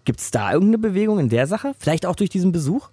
Gibt 0.04 0.20
es 0.20 0.30
da 0.30 0.52
irgendeine 0.52 0.78
Bewegung 0.78 1.18
in 1.18 1.28
der 1.28 1.46
Sache? 1.46 1.74
Vielleicht 1.78 2.06
auch 2.06 2.16
durch 2.16 2.30
diesen 2.30 2.52
Besuch? 2.52 2.90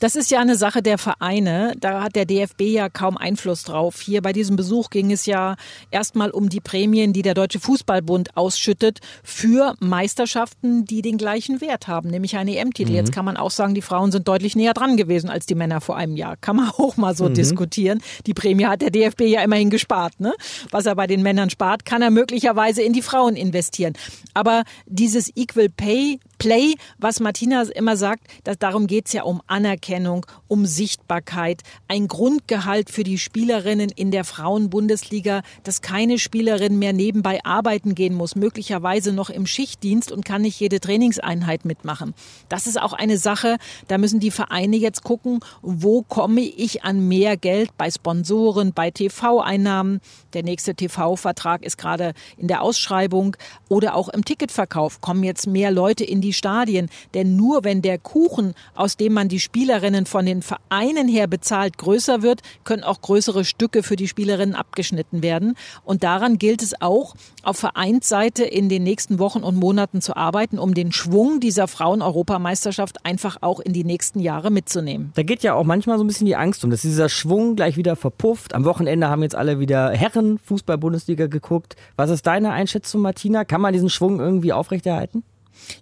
Das 0.00 0.16
ist 0.16 0.30
ja 0.30 0.40
eine 0.40 0.56
Sache 0.56 0.82
der 0.82 0.98
Vereine. 0.98 1.72
Da 1.78 2.02
hat 2.02 2.16
der 2.16 2.24
DFB 2.24 2.62
ja 2.62 2.88
kaum 2.88 3.16
Einfluss 3.16 3.62
drauf. 3.62 4.00
Hier 4.00 4.22
bei 4.22 4.32
diesem 4.32 4.56
Besuch 4.56 4.90
ging 4.90 5.12
es 5.12 5.26
ja 5.26 5.56
erstmal 5.90 6.30
um 6.30 6.48
die 6.48 6.60
Prämien, 6.60 7.12
die 7.12 7.22
der 7.22 7.34
Deutsche 7.34 7.60
Fußballbund 7.60 8.36
ausschüttet 8.36 9.00
für 9.22 9.74
Meisterschaften, 9.80 10.84
die 10.84 11.02
den 11.02 11.16
gleichen 11.16 11.60
Wert 11.60 11.88
haben, 11.88 12.10
nämlich 12.10 12.36
einen 12.36 12.50
EM-Titel. 12.50 12.90
Mhm. 12.90 12.96
Jetzt 12.96 13.12
kann 13.12 13.24
man 13.24 13.36
auch 13.36 13.50
sagen, 13.50 13.74
die 13.74 13.82
Frauen 13.82 14.12
sind 14.12 14.26
deutlich 14.28 14.56
näher 14.56 14.74
dran 14.74 14.96
gewesen 14.96 15.30
als 15.30 15.46
die 15.46 15.54
Männer 15.54 15.80
vor 15.80 15.96
einem 15.96 16.16
Jahr. 16.16 16.36
Kann 16.36 16.56
man 16.56 16.68
auch 16.78 16.96
mal 16.96 17.16
so 17.16 17.28
mhm. 17.28 17.34
diskutieren. 17.34 18.00
Die 18.26 18.34
Prämie 18.34 18.66
hat 18.66 18.82
der 18.82 18.90
DFB 18.90 19.22
ja 19.22 19.42
immerhin 19.42 19.70
gespart. 19.70 20.18
Ne? 20.18 20.34
Was 20.70 20.86
er 20.86 20.96
bei 20.96 21.06
den 21.06 21.22
Männern 21.22 21.50
spart, 21.50 21.84
kann 21.84 22.02
er 22.02 22.10
möglicherweise 22.10 22.82
in 22.82 22.92
die 22.92 23.02
Frauen 23.02 23.36
investieren. 23.36 23.94
Aber 24.34 24.64
dieses 24.86 25.30
Equal 25.36 25.68
Pay 25.68 26.18
Play, 26.38 26.74
was 26.98 27.20
Martina 27.20 27.62
immer 27.62 27.96
sagt, 27.96 28.26
dass 28.44 28.58
darum 28.58 28.86
geht 28.86 29.06
es 29.06 29.12
ja 29.12 29.22
um 29.22 29.42
Anerkennung, 29.46 30.26
um 30.48 30.66
Sichtbarkeit, 30.66 31.62
ein 31.88 32.08
Grundgehalt 32.08 32.90
für 32.90 33.04
die 33.04 33.18
Spielerinnen 33.18 33.90
in 33.90 34.10
der 34.10 34.24
Frauenbundesliga, 34.24 35.42
dass 35.62 35.82
keine 35.82 36.18
Spielerin 36.18 36.78
mehr 36.78 36.92
nebenbei 36.92 37.44
arbeiten 37.44 37.94
gehen 37.94 38.14
muss, 38.14 38.36
möglicherweise 38.36 39.12
noch 39.12 39.30
im 39.30 39.46
Schichtdienst 39.46 40.12
und 40.12 40.24
kann 40.24 40.42
nicht 40.42 40.58
jede 40.60 40.80
Trainingseinheit 40.80 41.64
mitmachen. 41.64 42.14
Das 42.48 42.66
ist 42.66 42.80
auch 42.80 42.92
eine 42.92 43.18
Sache, 43.18 43.56
da 43.88 43.98
müssen 43.98 44.20
die 44.20 44.30
Vereine 44.30 44.76
jetzt 44.76 45.04
gucken, 45.04 45.40
wo 45.62 46.02
komme 46.02 46.40
ich 46.40 46.84
an 46.84 47.06
mehr 47.08 47.36
Geld 47.36 47.76
bei 47.76 47.90
Sponsoren, 47.90 48.72
bei 48.72 48.90
TV-Einnahmen. 48.90 50.00
Der 50.32 50.42
nächste 50.42 50.74
TV-Vertrag 50.74 51.64
ist 51.64 51.78
gerade 51.78 52.14
in 52.36 52.48
der 52.48 52.62
Ausschreibung 52.62 53.36
oder 53.68 53.94
auch 53.94 54.08
im 54.08 54.24
Ticketverkauf 54.24 55.00
kommen 55.00 55.24
jetzt 55.24 55.46
mehr 55.46 55.70
Leute 55.70 56.04
in 56.04 56.20
die 56.24 56.32
Stadien. 56.32 56.88
Denn 57.14 57.36
nur 57.36 57.62
wenn 57.64 57.82
der 57.82 57.98
Kuchen, 57.98 58.54
aus 58.74 58.96
dem 58.96 59.12
man 59.12 59.28
die 59.28 59.40
Spielerinnen 59.40 60.06
von 60.06 60.26
den 60.26 60.42
Vereinen 60.42 61.08
her 61.08 61.26
bezahlt, 61.26 61.78
größer 61.78 62.22
wird, 62.22 62.40
können 62.64 62.82
auch 62.82 63.00
größere 63.00 63.44
Stücke 63.44 63.82
für 63.82 63.96
die 63.96 64.08
Spielerinnen 64.08 64.54
abgeschnitten 64.54 65.22
werden. 65.22 65.56
Und 65.84 66.02
daran 66.02 66.38
gilt 66.38 66.62
es 66.62 66.80
auch, 66.80 67.14
auf 67.42 67.58
Vereinsseite 67.58 68.44
in 68.44 68.68
den 68.68 68.82
nächsten 68.82 69.18
Wochen 69.18 69.42
und 69.42 69.56
Monaten 69.56 70.00
zu 70.00 70.16
arbeiten, 70.16 70.58
um 70.58 70.74
den 70.74 70.92
Schwung 70.92 71.40
dieser 71.40 71.68
Frauen-Europameisterschaft 71.68 73.04
einfach 73.04 73.38
auch 73.42 73.60
in 73.60 73.72
die 73.72 73.84
nächsten 73.84 74.20
Jahre 74.20 74.50
mitzunehmen. 74.50 75.12
Da 75.14 75.22
geht 75.22 75.42
ja 75.42 75.54
auch 75.54 75.64
manchmal 75.64 75.98
so 75.98 76.04
ein 76.04 76.06
bisschen 76.06 76.26
die 76.26 76.36
Angst 76.36 76.64
um, 76.64 76.70
dass 76.70 76.82
dieser 76.82 77.08
Schwung 77.08 77.56
gleich 77.56 77.76
wieder 77.76 77.96
verpufft. 77.96 78.54
Am 78.54 78.64
Wochenende 78.64 79.08
haben 79.08 79.22
jetzt 79.22 79.34
alle 79.34 79.60
wieder 79.60 79.90
Herren 79.90 80.38
Fußball-Bundesliga 80.38 81.26
geguckt. 81.26 81.76
Was 81.96 82.10
ist 82.10 82.26
deine 82.26 82.52
Einschätzung, 82.52 83.02
Martina? 83.02 83.44
Kann 83.44 83.60
man 83.60 83.72
diesen 83.72 83.90
Schwung 83.90 84.20
irgendwie 84.20 84.52
aufrechterhalten? 84.52 85.22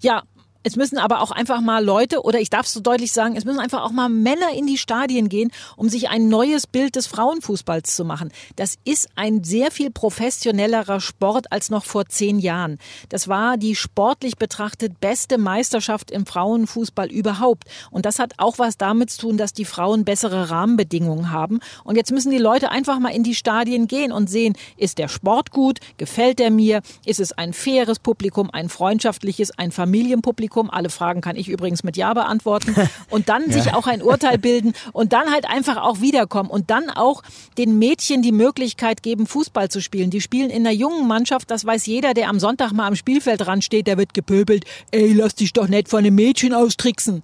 Ja, 0.00 0.22
es 0.64 0.76
müssen 0.76 0.98
aber 0.98 1.20
auch 1.20 1.32
einfach 1.32 1.60
mal 1.60 1.84
Leute, 1.84 2.22
oder 2.22 2.40
ich 2.40 2.50
darf 2.50 2.66
es 2.66 2.72
so 2.72 2.80
deutlich 2.80 3.12
sagen, 3.12 3.36
es 3.36 3.44
müssen 3.44 3.58
einfach 3.58 3.82
auch 3.82 3.90
mal 3.90 4.08
Männer 4.08 4.50
in 4.54 4.66
die 4.66 4.78
Stadien 4.78 5.28
gehen, 5.28 5.50
um 5.76 5.88
sich 5.88 6.08
ein 6.08 6.28
neues 6.28 6.66
Bild 6.66 6.94
des 6.94 7.08
Frauenfußballs 7.08 7.96
zu 7.96 8.04
machen. 8.04 8.30
Das 8.56 8.78
ist 8.84 9.08
ein 9.16 9.42
sehr 9.42 9.70
viel 9.70 9.90
professionellerer 9.90 11.00
Sport 11.00 11.50
als 11.50 11.70
noch 11.70 11.84
vor 11.84 12.06
zehn 12.06 12.38
Jahren. 12.38 12.78
Das 13.08 13.26
war 13.26 13.56
die 13.56 13.74
sportlich 13.74 14.36
betrachtet 14.36 15.00
beste 15.00 15.36
Meisterschaft 15.36 16.10
im 16.10 16.26
Frauenfußball 16.26 17.10
überhaupt. 17.10 17.64
Und 17.90 18.06
das 18.06 18.18
hat 18.20 18.34
auch 18.36 18.58
was 18.58 18.76
damit 18.76 19.10
zu 19.10 19.22
tun, 19.22 19.36
dass 19.36 19.52
die 19.52 19.64
Frauen 19.64 20.04
bessere 20.04 20.50
Rahmenbedingungen 20.50 21.30
haben. 21.32 21.58
Und 21.82 21.96
jetzt 21.96 22.12
müssen 22.12 22.30
die 22.30 22.38
Leute 22.38 22.70
einfach 22.70 23.00
mal 23.00 23.10
in 23.10 23.24
die 23.24 23.34
Stadien 23.34 23.88
gehen 23.88 24.12
und 24.12 24.30
sehen, 24.30 24.56
ist 24.76 24.98
der 24.98 25.08
Sport 25.08 25.50
gut? 25.50 25.80
Gefällt 25.96 26.38
er 26.40 26.50
mir? 26.50 26.82
Ist 27.04 27.18
es 27.18 27.32
ein 27.32 27.52
faires 27.52 27.98
Publikum, 27.98 28.48
ein 28.52 28.68
freundschaftliches, 28.68 29.58
ein 29.58 29.72
Familienpublikum? 29.72 30.51
Publikum. 30.52 30.70
Alle 30.70 30.90
Fragen 30.90 31.20
kann 31.20 31.36
ich 31.36 31.48
übrigens 31.48 31.82
mit 31.82 31.96
Ja 31.96 32.14
beantworten. 32.14 32.74
Und 33.10 33.28
dann 33.28 33.46
ja. 33.48 33.52
sich 33.52 33.74
auch 33.74 33.86
ein 33.86 34.02
Urteil 34.02 34.38
bilden 34.38 34.74
und 34.92 35.12
dann 35.12 35.30
halt 35.30 35.48
einfach 35.48 35.76
auch 35.76 36.00
wiederkommen 36.00 36.50
und 36.50 36.70
dann 36.70 36.90
auch 36.90 37.22
den 37.58 37.78
Mädchen 37.78 38.22
die 38.22 38.32
Möglichkeit 38.32 39.02
geben, 39.02 39.26
Fußball 39.26 39.68
zu 39.68 39.80
spielen. 39.80 40.10
Die 40.10 40.20
spielen 40.20 40.50
in 40.50 40.66
einer 40.66 40.74
jungen 40.74 41.06
Mannschaft, 41.06 41.50
das 41.50 41.64
weiß 41.64 41.86
jeder, 41.86 42.14
der 42.14 42.28
am 42.28 42.40
Sonntag 42.40 42.72
mal 42.72 42.86
am 42.86 42.96
Spielfeld 42.96 43.40
dran 43.42 43.62
steht, 43.62 43.86
der 43.86 43.98
wird 43.98 44.14
gepöbelt. 44.14 44.64
Ey, 44.90 45.12
lass 45.12 45.34
dich 45.34 45.52
doch 45.52 45.68
nicht 45.68 45.88
von 45.88 46.00
einem 46.00 46.14
Mädchen 46.14 46.54
austricksen 46.54 47.22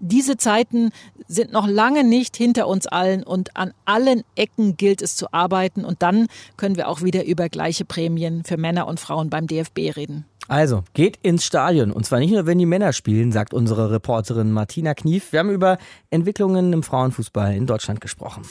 diese 0.00 0.36
Zeiten 0.36 0.90
sind 1.28 1.52
noch 1.52 1.68
lange 1.68 2.04
nicht 2.04 2.36
hinter 2.36 2.66
uns 2.66 2.86
allen 2.86 3.22
und 3.22 3.56
an 3.56 3.72
allen 3.84 4.22
Ecken 4.34 4.76
gilt 4.76 5.02
es 5.02 5.14
zu 5.14 5.32
arbeiten 5.32 5.84
und 5.84 6.02
dann 6.02 6.26
können 6.56 6.76
wir 6.76 6.88
auch 6.88 7.02
wieder 7.02 7.24
über 7.24 7.48
gleiche 7.48 7.84
Prämien 7.84 8.42
für 8.44 8.56
Männer 8.56 8.88
und 8.88 8.98
Frauen 8.98 9.30
beim 9.30 9.46
DFB 9.46 9.96
reden. 9.96 10.24
Also, 10.48 10.82
geht 10.94 11.16
ins 11.22 11.44
Stadion. 11.44 11.92
Und 11.92 12.06
zwar 12.06 12.18
nicht 12.18 12.32
nur, 12.32 12.44
wenn 12.44 12.58
die 12.58 12.66
Männer 12.66 12.92
spielen, 12.92 13.30
sagt 13.30 13.54
unsere 13.54 13.92
Reporterin 13.92 14.50
Martina 14.50 14.94
Knief. 14.94 15.30
Wir 15.30 15.38
haben 15.38 15.50
über 15.50 15.78
Entwicklungen 16.10 16.72
im 16.72 16.82
Frauenfußball 16.82 17.54
in 17.54 17.66
Deutschland 17.66 18.00
gesprochen. 18.00 18.42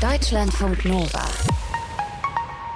Deutschlandfunk 0.00 0.84
Nova. 0.84 1.24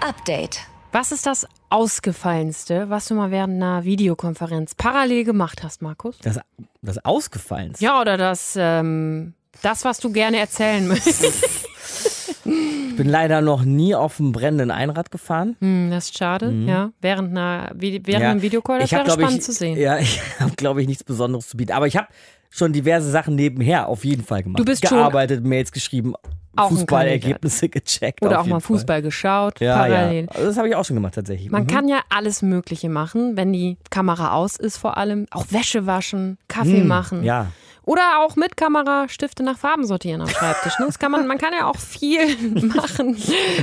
Update. 0.00 0.58
Was 0.90 1.12
ist 1.12 1.26
das 1.26 1.46
Ausgefallenste, 1.70 2.90
was 2.90 3.06
du 3.06 3.14
mal 3.14 3.30
während 3.30 3.54
einer 3.54 3.84
Videokonferenz 3.84 4.74
parallel 4.74 5.24
gemacht 5.24 5.62
hast, 5.62 5.82
Markus? 5.82 6.18
Das, 6.18 6.40
das 6.82 7.04
Ausgefallenste? 7.04 7.84
Ja, 7.84 8.00
oder 8.00 8.16
das, 8.16 8.54
ähm, 8.58 9.34
das, 9.62 9.84
was 9.84 9.98
du 9.98 10.12
gerne 10.12 10.38
erzählen 10.38 10.86
möchtest. 10.88 11.68
Ich 13.00 13.04
bin 13.04 13.12
leider 13.12 13.40
noch 13.40 13.64
nie 13.64 13.94
auf 13.94 14.20
einem 14.20 14.32
brennenden 14.32 14.70
Einrad 14.70 15.10
gefahren. 15.10 15.56
Hm, 15.60 15.90
das 15.90 16.10
ist 16.10 16.18
schade, 16.18 16.50
mhm. 16.50 16.68
ja. 16.68 16.90
Während, 17.00 17.30
einer, 17.30 17.70
während 17.74 18.06
ja. 18.06 18.30
einem 18.30 18.42
Videocall, 18.42 18.78
das 18.78 18.92
ich 18.92 18.92
wäre 18.92 19.10
spannend 19.10 19.38
ich, 19.38 19.40
zu 19.40 19.52
sehen. 19.52 19.78
Ja, 19.78 19.96
ich 20.00 20.20
habe, 20.38 20.52
glaube 20.54 20.82
ich, 20.82 20.86
nichts 20.86 21.02
Besonderes 21.02 21.48
zu 21.48 21.56
bieten. 21.56 21.72
Aber 21.72 21.86
ich 21.86 21.96
habe 21.96 22.08
schon 22.50 22.74
diverse 22.74 23.10
Sachen 23.10 23.36
nebenher 23.36 23.88
auf 23.88 24.04
jeden 24.04 24.22
Fall 24.22 24.42
gemacht. 24.42 24.60
Du 24.60 24.66
bist 24.66 24.82
Gearbeitet, 24.82 25.42
Mails 25.42 25.72
geschrieben, 25.72 26.12
Fußballergebnisse 26.58 27.70
gecheckt. 27.70 28.22
Oder 28.22 28.38
auch 28.38 28.44
mal 28.44 28.60
Fußball 28.60 28.96
Fall. 28.96 29.02
geschaut, 29.02 29.60
ja, 29.60 29.76
parallel. 29.76 30.24
Ja. 30.24 30.30
Also 30.32 30.48
das 30.48 30.58
habe 30.58 30.68
ich 30.68 30.76
auch 30.76 30.84
schon 30.84 30.96
gemacht 30.96 31.14
tatsächlich. 31.14 31.50
Man 31.50 31.62
mhm. 31.62 31.68
kann 31.68 31.88
ja 31.88 32.00
alles 32.10 32.42
Mögliche 32.42 32.90
machen, 32.90 33.34
wenn 33.34 33.50
die 33.54 33.78
Kamera 33.88 34.34
aus 34.34 34.56
ist 34.56 34.76
vor 34.76 34.98
allem. 34.98 35.24
Auch 35.30 35.46
Wäsche 35.48 35.86
waschen, 35.86 36.36
Kaffee 36.48 36.82
mhm. 36.82 36.88
machen. 36.88 37.24
Ja. 37.24 37.46
Oder 37.84 38.20
auch 38.20 38.36
mit 38.36 38.56
Kamera 38.56 39.08
Stifte 39.08 39.42
nach 39.42 39.58
Farben 39.58 39.86
sortieren 39.86 40.20
am 40.20 40.28
Schreibtisch. 40.28 40.78
Ne? 40.78 40.86
Das 40.86 40.98
kann 40.98 41.12
man, 41.12 41.26
man 41.26 41.38
kann 41.38 41.52
ja 41.52 41.66
auch 41.66 41.78
viel 41.78 42.36
machen, 42.66 43.16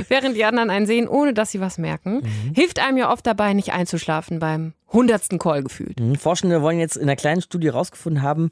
während 0.08 0.36
die 0.36 0.44
anderen 0.44 0.70
einen 0.70 0.86
sehen, 0.86 1.08
ohne 1.08 1.34
dass 1.34 1.52
sie 1.52 1.60
was 1.60 1.78
merken. 1.78 2.22
Mhm. 2.22 2.54
Hilft 2.54 2.80
einem 2.80 2.98
ja 2.98 3.12
oft 3.12 3.26
dabei, 3.26 3.54
nicht 3.54 3.72
einzuschlafen 3.72 4.38
beim 4.38 4.74
hundertsten 4.92 5.38
Call 5.38 5.62
gefühlt. 5.62 6.00
Mhm. 6.00 6.16
Forschende 6.16 6.62
wollen 6.62 6.78
jetzt 6.78 6.96
in 6.96 7.04
einer 7.04 7.16
kleinen 7.16 7.42
Studie 7.42 7.68
herausgefunden 7.68 8.22
haben, 8.22 8.50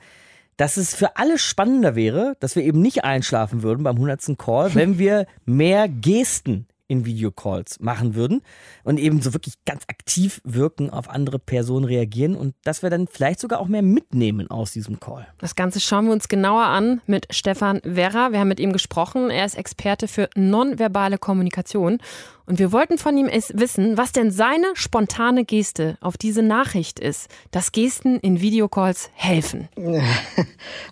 dass 0.56 0.76
es 0.76 0.94
für 0.94 1.16
alle 1.16 1.38
spannender 1.38 1.94
wäre, 1.94 2.36
dass 2.40 2.56
wir 2.56 2.62
eben 2.62 2.80
nicht 2.80 3.04
einschlafen 3.04 3.62
würden 3.62 3.82
beim 3.82 3.96
100. 3.96 4.38
Call, 4.38 4.74
wenn 4.74 4.98
wir 4.98 5.26
mehr 5.44 5.88
Gesten 5.88 6.66
in 6.88 7.04
Videocalls 7.04 7.80
machen 7.80 8.14
würden 8.14 8.42
und 8.84 8.98
eben 8.98 9.20
so 9.20 9.32
wirklich 9.32 9.54
ganz 9.64 9.84
aktiv 9.88 10.40
wirken, 10.44 10.90
auf 10.90 11.08
andere 11.10 11.38
Personen 11.38 11.84
reagieren 11.84 12.36
und 12.36 12.54
dass 12.64 12.82
wir 12.82 12.90
dann 12.90 13.06
vielleicht 13.08 13.40
sogar 13.40 13.60
auch 13.60 13.68
mehr 13.68 13.82
mitnehmen 13.82 14.50
aus 14.50 14.72
diesem 14.72 15.00
Call. 15.00 15.26
Das 15.38 15.54
Ganze 15.54 15.80
schauen 15.80 16.06
wir 16.06 16.12
uns 16.12 16.28
genauer 16.28 16.64
an 16.64 17.00
mit 17.06 17.26
Stefan 17.30 17.80
Werra. 17.84 18.32
Wir 18.32 18.40
haben 18.40 18.48
mit 18.48 18.60
ihm 18.60 18.72
gesprochen. 18.72 19.30
Er 19.30 19.44
ist 19.44 19.56
Experte 19.56 20.08
für 20.08 20.28
nonverbale 20.34 21.18
Kommunikation 21.18 21.98
und 22.46 22.60
wir 22.60 22.70
wollten 22.70 22.96
von 22.96 23.16
ihm 23.16 23.26
wissen, 23.26 23.98
was 23.98 24.12
denn 24.12 24.30
seine 24.30 24.66
spontane 24.74 25.44
Geste 25.44 25.98
auf 26.00 26.16
diese 26.16 26.42
Nachricht 26.42 27.00
ist, 27.00 27.28
dass 27.50 27.72
Gesten 27.72 28.20
in 28.20 28.40
Videocalls 28.40 29.10
helfen. 29.14 29.68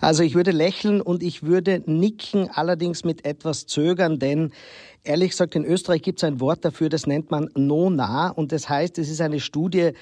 Also 0.01 0.23
ich 0.23 0.35
würde 0.35 0.51
lächeln 0.51 1.01
und 1.01 1.23
ich 1.23 1.43
würde 1.43 1.83
nicken, 1.87 2.51
allerdings 2.51 3.05
mit 3.05 3.25
etwas 3.25 3.67
Zögern, 3.67 4.19
denn 4.19 4.53
ehrlich 5.05 5.31
gesagt, 5.31 5.55
in 5.55 5.65
Österreich 5.65 6.03
gibt 6.03 6.19
es 6.19 6.25
ein 6.25 6.41
Wort 6.41 6.65
dafür, 6.65 6.89
das 6.89 7.07
nennt 7.07 7.31
man 7.31 7.49
no-nah 7.55 8.31
und 8.31 8.53
das 8.53 8.69
heißt, 8.69 8.99
es 8.99 9.11
ist 9.11 9.21
eine 9.21 9.41
Studie, 9.41 9.93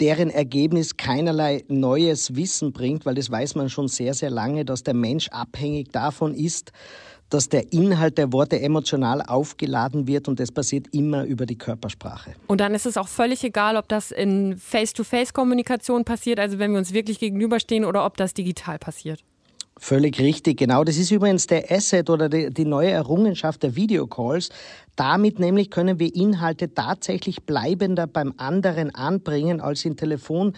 deren 0.00 0.30
Ergebnis 0.30 0.96
keinerlei 0.96 1.64
neues 1.68 2.36
Wissen 2.36 2.72
bringt, 2.72 3.04
weil 3.04 3.16
das 3.16 3.30
weiß 3.30 3.56
man 3.56 3.68
schon 3.68 3.88
sehr, 3.88 4.14
sehr 4.14 4.30
lange, 4.30 4.64
dass 4.64 4.84
der 4.84 4.94
Mensch 4.94 5.28
abhängig 5.28 5.90
davon 5.90 6.34
ist, 6.34 6.72
dass 7.30 7.48
der 7.48 7.72
Inhalt 7.72 8.16
der 8.16 8.32
Worte 8.32 8.60
emotional 8.60 9.20
aufgeladen 9.20 10.06
wird 10.06 10.28
und 10.28 10.40
das 10.40 10.50
passiert 10.50 10.86
immer 10.92 11.24
über 11.24 11.44
die 11.44 11.58
Körpersprache. 11.58 12.34
Und 12.46 12.60
dann 12.60 12.74
ist 12.74 12.86
es 12.86 12.96
auch 12.96 13.08
völlig 13.08 13.44
egal, 13.44 13.76
ob 13.76 13.88
das 13.88 14.12
in 14.12 14.56
Face-to-Face-Kommunikation 14.56 16.04
passiert, 16.04 16.40
also 16.40 16.58
wenn 16.58 16.70
wir 16.72 16.78
uns 16.78 16.94
wirklich 16.94 17.18
gegenüberstehen, 17.18 17.84
oder 17.84 18.06
ob 18.06 18.16
das 18.16 18.32
digital 18.32 18.78
passiert. 18.78 19.24
Völlig 19.80 20.18
richtig, 20.18 20.58
genau. 20.58 20.82
Das 20.82 20.96
ist 20.96 21.12
übrigens 21.12 21.46
der 21.46 21.70
Asset 21.70 22.10
oder 22.10 22.28
die, 22.28 22.52
die, 22.52 22.64
neue 22.64 22.90
Errungenschaft 22.90 23.62
der 23.62 23.76
Videocalls. 23.76 24.50
Damit 24.96 25.38
nämlich 25.38 25.70
können 25.70 26.00
wir 26.00 26.12
Inhalte 26.12 26.74
tatsächlich 26.74 27.44
bleibender 27.44 28.08
beim 28.08 28.34
anderen 28.38 28.92
anbringen 28.92 29.60
als 29.60 29.84
in 29.84 29.96
Telefon, 29.96 30.54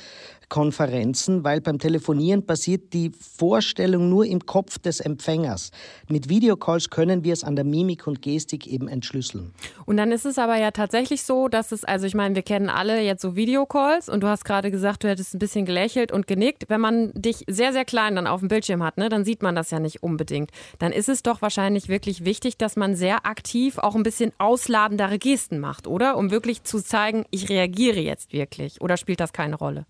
Konferenzen, 0.50 1.44
weil 1.44 1.62
beim 1.62 1.78
Telefonieren 1.78 2.44
passiert 2.44 2.92
die 2.92 3.10
Vorstellung 3.10 4.10
nur 4.10 4.26
im 4.26 4.44
Kopf 4.44 4.78
des 4.78 5.00
Empfängers. 5.00 5.70
Mit 6.08 6.28
Videocalls 6.28 6.90
können 6.90 7.24
wir 7.24 7.32
es 7.32 7.42
an 7.42 7.56
der 7.56 7.64
Mimik 7.64 8.06
und 8.06 8.20
Gestik 8.20 8.66
eben 8.66 8.88
entschlüsseln. 8.88 9.54
Und 9.86 9.96
dann 9.96 10.12
ist 10.12 10.26
es 10.26 10.38
aber 10.38 10.58
ja 10.58 10.72
tatsächlich 10.72 11.22
so, 11.22 11.48
dass 11.48 11.72
es, 11.72 11.84
also 11.84 12.06
ich 12.06 12.14
meine, 12.14 12.34
wir 12.34 12.42
kennen 12.42 12.68
alle 12.68 13.00
jetzt 13.00 13.22
so 13.22 13.36
Videocalls 13.36 14.10
und 14.10 14.22
du 14.22 14.26
hast 14.26 14.44
gerade 14.44 14.70
gesagt, 14.70 15.04
du 15.04 15.08
hättest 15.08 15.34
ein 15.34 15.38
bisschen 15.38 15.64
gelächelt 15.64 16.12
und 16.12 16.26
genickt. 16.26 16.64
Wenn 16.68 16.80
man 16.80 17.12
dich 17.14 17.44
sehr, 17.46 17.72
sehr 17.72 17.84
klein 17.84 18.16
dann 18.16 18.26
auf 18.26 18.40
dem 18.40 18.48
Bildschirm 18.48 18.82
hat, 18.82 18.98
ne, 18.98 19.08
dann 19.08 19.24
sieht 19.24 19.42
man 19.42 19.54
das 19.54 19.70
ja 19.70 19.78
nicht 19.78 20.02
unbedingt. 20.02 20.50
Dann 20.80 20.92
ist 20.92 21.08
es 21.08 21.22
doch 21.22 21.40
wahrscheinlich 21.40 21.88
wirklich 21.88 22.24
wichtig, 22.24 22.58
dass 22.58 22.74
man 22.76 22.96
sehr 22.96 23.24
aktiv 23.24 23.78
auch 23.78 23.94
ein 23.94 24.02
bisschen 24.02 24.32
ausladendere 24.38 25.18
Gesten 25.18 25.60
macht, 25.60 25.86
oder? 25.86 26.16
Um 26.16 26.32
wirklich 26.32 26.64
zu 26.64 26.82
zeigen, 26.82 27.24
ich 27.30 27.48
reagiere 27.48 28.00
jetzt 28.00 28.32
wirklich. 28.32 28.80
Oder 28.80 28.96
spielt 28.96 29.20
das 29.20 29.32
keine 29.32 29.54
Rolle? 29.54 29.86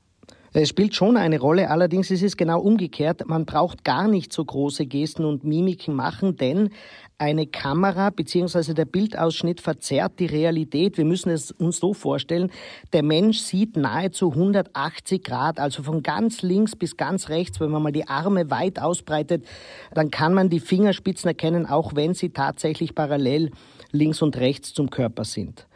Es 0.53 0.69
spielt 0.69 0.97
schon 0.97 1.17
eine 1.17 1.39
Rolle, 1.39 1.71
allerdings 1.71 2.11
ist 2.11 2.25
es 2.25 2.37
genau 2.37 2.61
umgekehrt. 2.61 3.29
Man 3.29 3.45
braucht 3.47 3.85
gar 3.85 4.09
nicht 4.09 4.33
so 4.33 4.45
große 4.45 4.85
Gesten 4.87 5.25
und 5.25 5.45
Mimiken 5.45 5.95
machen, 5.95 6.37
denn 6.37 6.71
eine 7.19 7.47
Kamera 7.47 8.11
bzw. 8.11 8.75
der 8.75 8.85
Bildausschnitt 8.85 9.61
verzerrt 9.61 10.19
die 10.19 10.27
Realität. 10.27 10.97
Wir 10.97 11.05
müssen 11.05 11.31
es 11.31 11.53
uns 11.53 11.79
so 11.79 11.95
vorstellen, 11.95 12.51
der 12.93 13.05
Mensch 13.05 13.39
sieht 13.39 13.77
nahezu 13.77 14.33
180 14.33 15.23
Grad, 15.23 15.61
also 15.61 15.85
von 15.85 16.03
ganz 16.03 16.43
links 16.43 16.75
bis 16.75 16.97
ganz 16.97 17.29
rechts. 17.29 17.61
Wenn 17.61 17.71
man 17.71 17.85
mal 17.85 17.93
die 17.93 18.09
Arme 18.09 18.51
weit 18.51 18.81
ausbreitet, 18.81 19.47
dann 19.95 20.11
kann 20.11 20.35
man 20.35 20.49
die 20.49 20.61
Fingerspitzen 20.61 21.29
erkennen, 21.29 21.67
auch 21.67 21.95
wenn 21.95 22.15
sie 22.15 22.31
tatsächlich 22.31 22.97
parallel 22.97 23.53
links 23.93 24.21
und 24.21 24.37
rechts 24.37 24.75
zum 24.75 24.91
Körper 24.91 25.25
sind. 25.25 25.69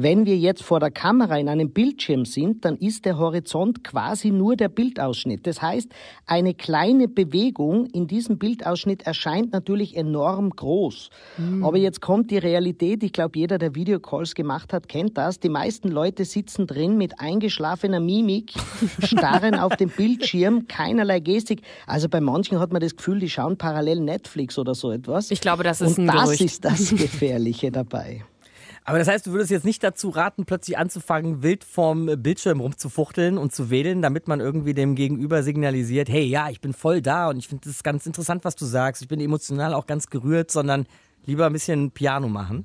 Wenn 0.00 0.26
wir 0.26 0.38
jetzt 0.38 0.62
vor 0.62 0.78
der 0.78 0.92
Kamera 0.92 1.36
in 1.38 1.48
einem 1.48 1.70
Bildschirm 1.70 2.24
sind, 2.24 2.64
dann 2.64 2.76
ist 2.76 3.04
der 3.04 3.18
Horizont 3.18 3.82
quasi 3.82 4.30
nur 4.30 4.54
der 4.54 4.68
Bildausschnitt. 4.68 5.44
Das 5.44 5.60
heißt, 5.60 5.88
eine 6.24 6.54
kleine 6.54 7.08
Bewegung 7.08 7.86
in 7.86 8.06
diesem 8.06 8.38
Bildausschnitt 8.38 9.02
erscheint 9.02 9.52
natürlich 9.52 9.96
enorm 9.96 10.50
groß. 10.50 11.10
Mhm. 11.38 11.64
Aber 11.64 11.78
jetzt 11.78 12.00
kommt 12.00 12.30
die 12.30 12.38
Realität. 12.38 13.02
Ich 13.02 13.12
glaube, 13.12 13.36
jeder, 13.40 13.58
der 13.58 13.74
Videocalls 13.74 14.36
gemacht 14.36 14.72
hat, 14.72 14.86
kennt 14.86 15.18
das. 15.18 15.40
Die 15.40 15.48
meisten 15.48 15.88
Leute 15.88 16.24
sitzen 16.24 16.68
drin 16.68 16.96
mit 16.96 17.18
eingeschlafener 17.18 17.98
Mimik, 17.98 18.52
starren 19.02 19.56
auf 19.56 19.74
den 19.74 19.88
Bildschirm, 19.88 20.68
keinerlei 20.68 21.18
Gestik. 21.18 21.62
Also 21.88 22.08
bei 22.08 22.20
manchen 22.20 22.60
hat 22.60 22.70
man 22.70 22.80
das 22.80 22.94
Gefühl, 22.94 23.18
die 23.18 23.28
schauen 23.28 23.58
parallel 23.58 23.98
Netflix 23.98 24.60
oder 24.60 24.76
so 24.76 24.92
etwas. 24.92 25.32
Ich 25.32 25.40
glaube, 25.40 25.64
das 25.64 25.80
ist 25.80 25.98
Und 25.98 26.08
ein 26.08 26.14
das 26.16 26.24
Gerücht. 26.26 26.40
ist 26.42 26.64
das 26.64 26.90
Gefährliche 26.90 27.72
dabei. 27.72 28.22
Aber 28.88 28.98
das 28.98 29.06
heißt, 29.06 29.26
du 29.26 29.32
würdest 29.32 29.50
jetzt 29.50 29.66
nicht 29.66 29.84
dazu 29.84 30.08
raten, 30.08 30.46
plötzlich 30.46 30.78
anzufangen, 30.78 31.42
wild 31.42 31.62
vorm 31.62 32.06
Bildschirm 32.16 32.60
rumzufuchteln 32.60 33.36
und 33.36 33.54
zu 33.54 33.68
wedeln, 33.68 34.00
damit 34.00 34.28
man 34.28 34.40
irgendwie 34.40 34.72
dem 34.72 34.94
Gegenüber 34.94 35.42
signalisiert, 35.42 36.08
hey, 36.08 36.24
ja, 36.24 36.48
ich 36.48 36.62
bin 36.62 36.72
voll 36.72 37.02
da 37.02 37.28
und 37.28 37.36
ich 37.36 37.48
finde 37.48 37.68
das 37.68 37.82
ganz 37.82 38.06
interessant, 38.06 38.46
was 38.46 38.56
du 38.56 38.64
sagst. 38.64 39.02
Ich 39.02 39.08
bin 39.08 39.20
emotional 39.20 39.74
auch 39.74 39.86
ganz 39.86 40.06
gerührt, 40.06 40.50
sondern 40.50 40.86
lieber 41.26 41.44
ein 41.44 41.52
bisschen 41.52 41.90
Piano 41.90 42.28
machen. 42.28 42.64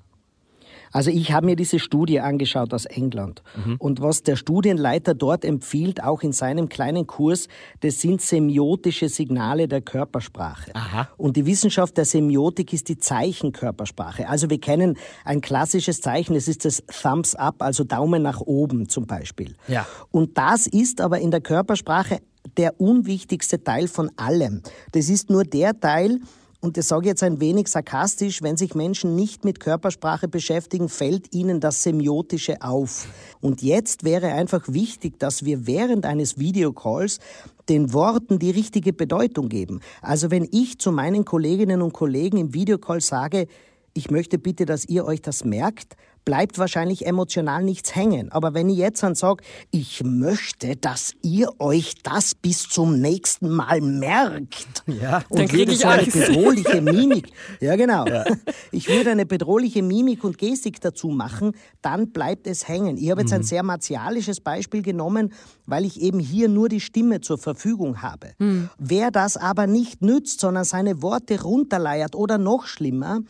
Also 0.93 1.09
ich 1.09 1.33
habe 1.33 1.47
mir 1.47 1.55
diese 1.55 1.79
Studie 1.79 2.21
angeschaut 2.21 2.73
aus 2.73 2.85
England. 2.85 3.43
Mhm. 3.65 3.75
Und 3.79 4.01
was 4.01 4.23
der 4.23 4.35
Studienleiter 4.35 5.15
dort 5.15 5.43
empfiehlt, 5.43 6.03
auch 6.03 6.21
in 6.21 6.31
seinem 6.31 6.69
kleinen 6.69 7.07
Kurs, 7.07 7.47
das 7.81 7.99
sind 7.99 8.21
semiotische 8.21 9.09
Signale 9.09 9.67
der 9.67 9.81
Körpersprache. 9.81 10.73
Aha. 10.75 11.09
Und 11.17 11.35
die 11.35 11.45
Wissenschaft 11.45 11.97
der 11.97 12.05
Semiotik 12.05 12.71
ist 12.71 12.87
die 12.87 12.97
Zeichenkörpersprache. 12.97 14.29
Also 14.29 14.49
wir 14.49 14.61
kennen 14.61 14.97
ein 15.25 15.41
klassisches 15.41 15.99
Zeichen, 15.99 16.35
das 16.35 16.47
ist 16.47 16.63
das 16.63 16.83
Thumbs 17.01 17.35
up, 17.35 17.61
also 17.61 17.83
Daumen 17.83 18.21
nach 18.21 18.39
oben 18.39 18.87
zum 18.87 19.07
Beispiel. 19.07 19.55
Ja. 19.67 19.87
Und 20.11 20.37
das 20.37 20.67
ist 20.67 21.01
aber 21.01 21.19
in 21.19 21.31
der 21.31 21.41
Körpersprache 21.41 22.19
der 22.57 22.79
unwichtigste 22.79 23.63
Teil 23.63 23.87
von 23.87 24.11
allem. 24.17 24.61
Das 24.91 25.09
ist 25.09 25.29
nur 25.29 25.43
der 25.43 25.79
Teil, 25.79 26.19
und 26.63 26.77
das 26.77 26.87
sage 26.87 27.01
ich 27.01 27.09
jetzt 27.09 27.23
ein 27.23 27.41
wenig 27.41 27.67
sarkastisch, 27.67 28.41
wenn 28.41 28.55
sich 28.55 28.73
Menschen 28.73 29.15
nicht 29.15 29.43
mit 29.43 29.59
Körpersprache 29.59 30.29
beschäftigen, 30.29 30.87
fällt 30.87 31.35
ihnen 31.35 31.59
das 31.59 31.83
Semiotische 31.83 32.61
auf. 32.61 33.05
Und 33.41 33.61
jetzt 33.61 34.05
wäre 34.05 34.27
einfach 34.27 34.63
wichtig, 34.69 35.19
dass 35.19 35.43
wir 35.43 35.67
während 35.67 36.05
eines 36.05 36.39
Videocalls 36.39 37.19
den 37.67 37.91
Worten 37.91 38.39
die 38.39 38.51
richtige 38.51 38.93
Bedeutung 38.93 39.49
geben. 39.49 39.81
Also 40.01 40.31
wenn 40.31 40.47
ich 40.53 40.79
zu 40.79 40.93
meinen 40.93 41.25
Kolleginnen 41.25 41.81
und 41.81 41.91
Kollegen 41.91 42.37
im 42.37 42.53
Videocall 42.53 43.01
sage, 43.01 43.47
ich 43.93 44.09
möchte 44.09 44.37
bitte, 44.37 44.65
dass 44.65 44.85
ihr 44.85 45.03
euch 45.03 45.21
das 45.21 45.43
merkt, 45.43 45.97
bleibt 46.25 46.57
wahrscheinlich 46.57 47.05
emotional 47.05 47.63
nichts 47.63 47.95
hängen. 47.95 48.31
Aber 48.31 48.53
wenn 48.53 48.69
ich 48.69 48.77
jetzt 48.77 49.03
dann 49.03 49.15
sage, 49.15 49.43
ich 49.71 50.03
möchte, 50.03 50.75
dass 50.75 51.13
ihr 51.21 51.49
euch 51.59 51.95
das 52.03 52.35
bis 52.35 52.69
zum 52.69 52.99
nächsten 52.99 53.49
Mal 53.49 53.81
merkt 53.81 54.83
ja, 54.85 55.23
und 55.29 55.51
würde 55.53 55.75
so 55.75 55.87
eine 55.87 56.05
bedrohliche 56.05 56.81
Mimik, 56.81 57.27
ja 57.59 57.75
genau, 57.75 58.05
ja. 58.05 58.25
ich 58.71 58.87
würde 58.87 59.11
eine 59.11 59.25
bedrohliche 59.25 59.83
Mimik 59.83 60.23
und 60.23 60.37
Gestik 60.37 60.81
dazu 60.81 61.09
machen, 61.09 61.53
dann 61.81 62.11
bleibt 62.11 62.47
es 62.47 62.67
hängen. 62.67 62.97
Ich 62.97 63.11
habe 63.11 63.21
jetzt 63.21 63.31
mhm. 63.31 63.37
ein 63.37 63.43
sehr 63.43 63.63
martialisches 63.63 64.39
Beispiel 64.39 64.81
genommen, 64.81 65.33
weil 65.65 65.85
ich 65.85 66.01
eben 66.01 66.19
hier 66.19 66.49
nur 66.49 66.69
die 66.69 66.79
Stimme 66.79 67.21
zur 67.21 67.37
Verfügung 67.37 68.01
habe. 68.01 68.33
Mhm. 68.39 68.69
Wer 68.77 69.11
das 69.11 69.37
aber 69.37 69.67
nicht 69.67 70.01
nützt, 70.01 70.39
sondern 70.39 70.63
seine 70.63 71.01
Worte 71.01 71.41
runterleiert 71.41 72.15
oder 72.15 72.37
noch 72.37 72.65
schlimmer, 72.65 73.21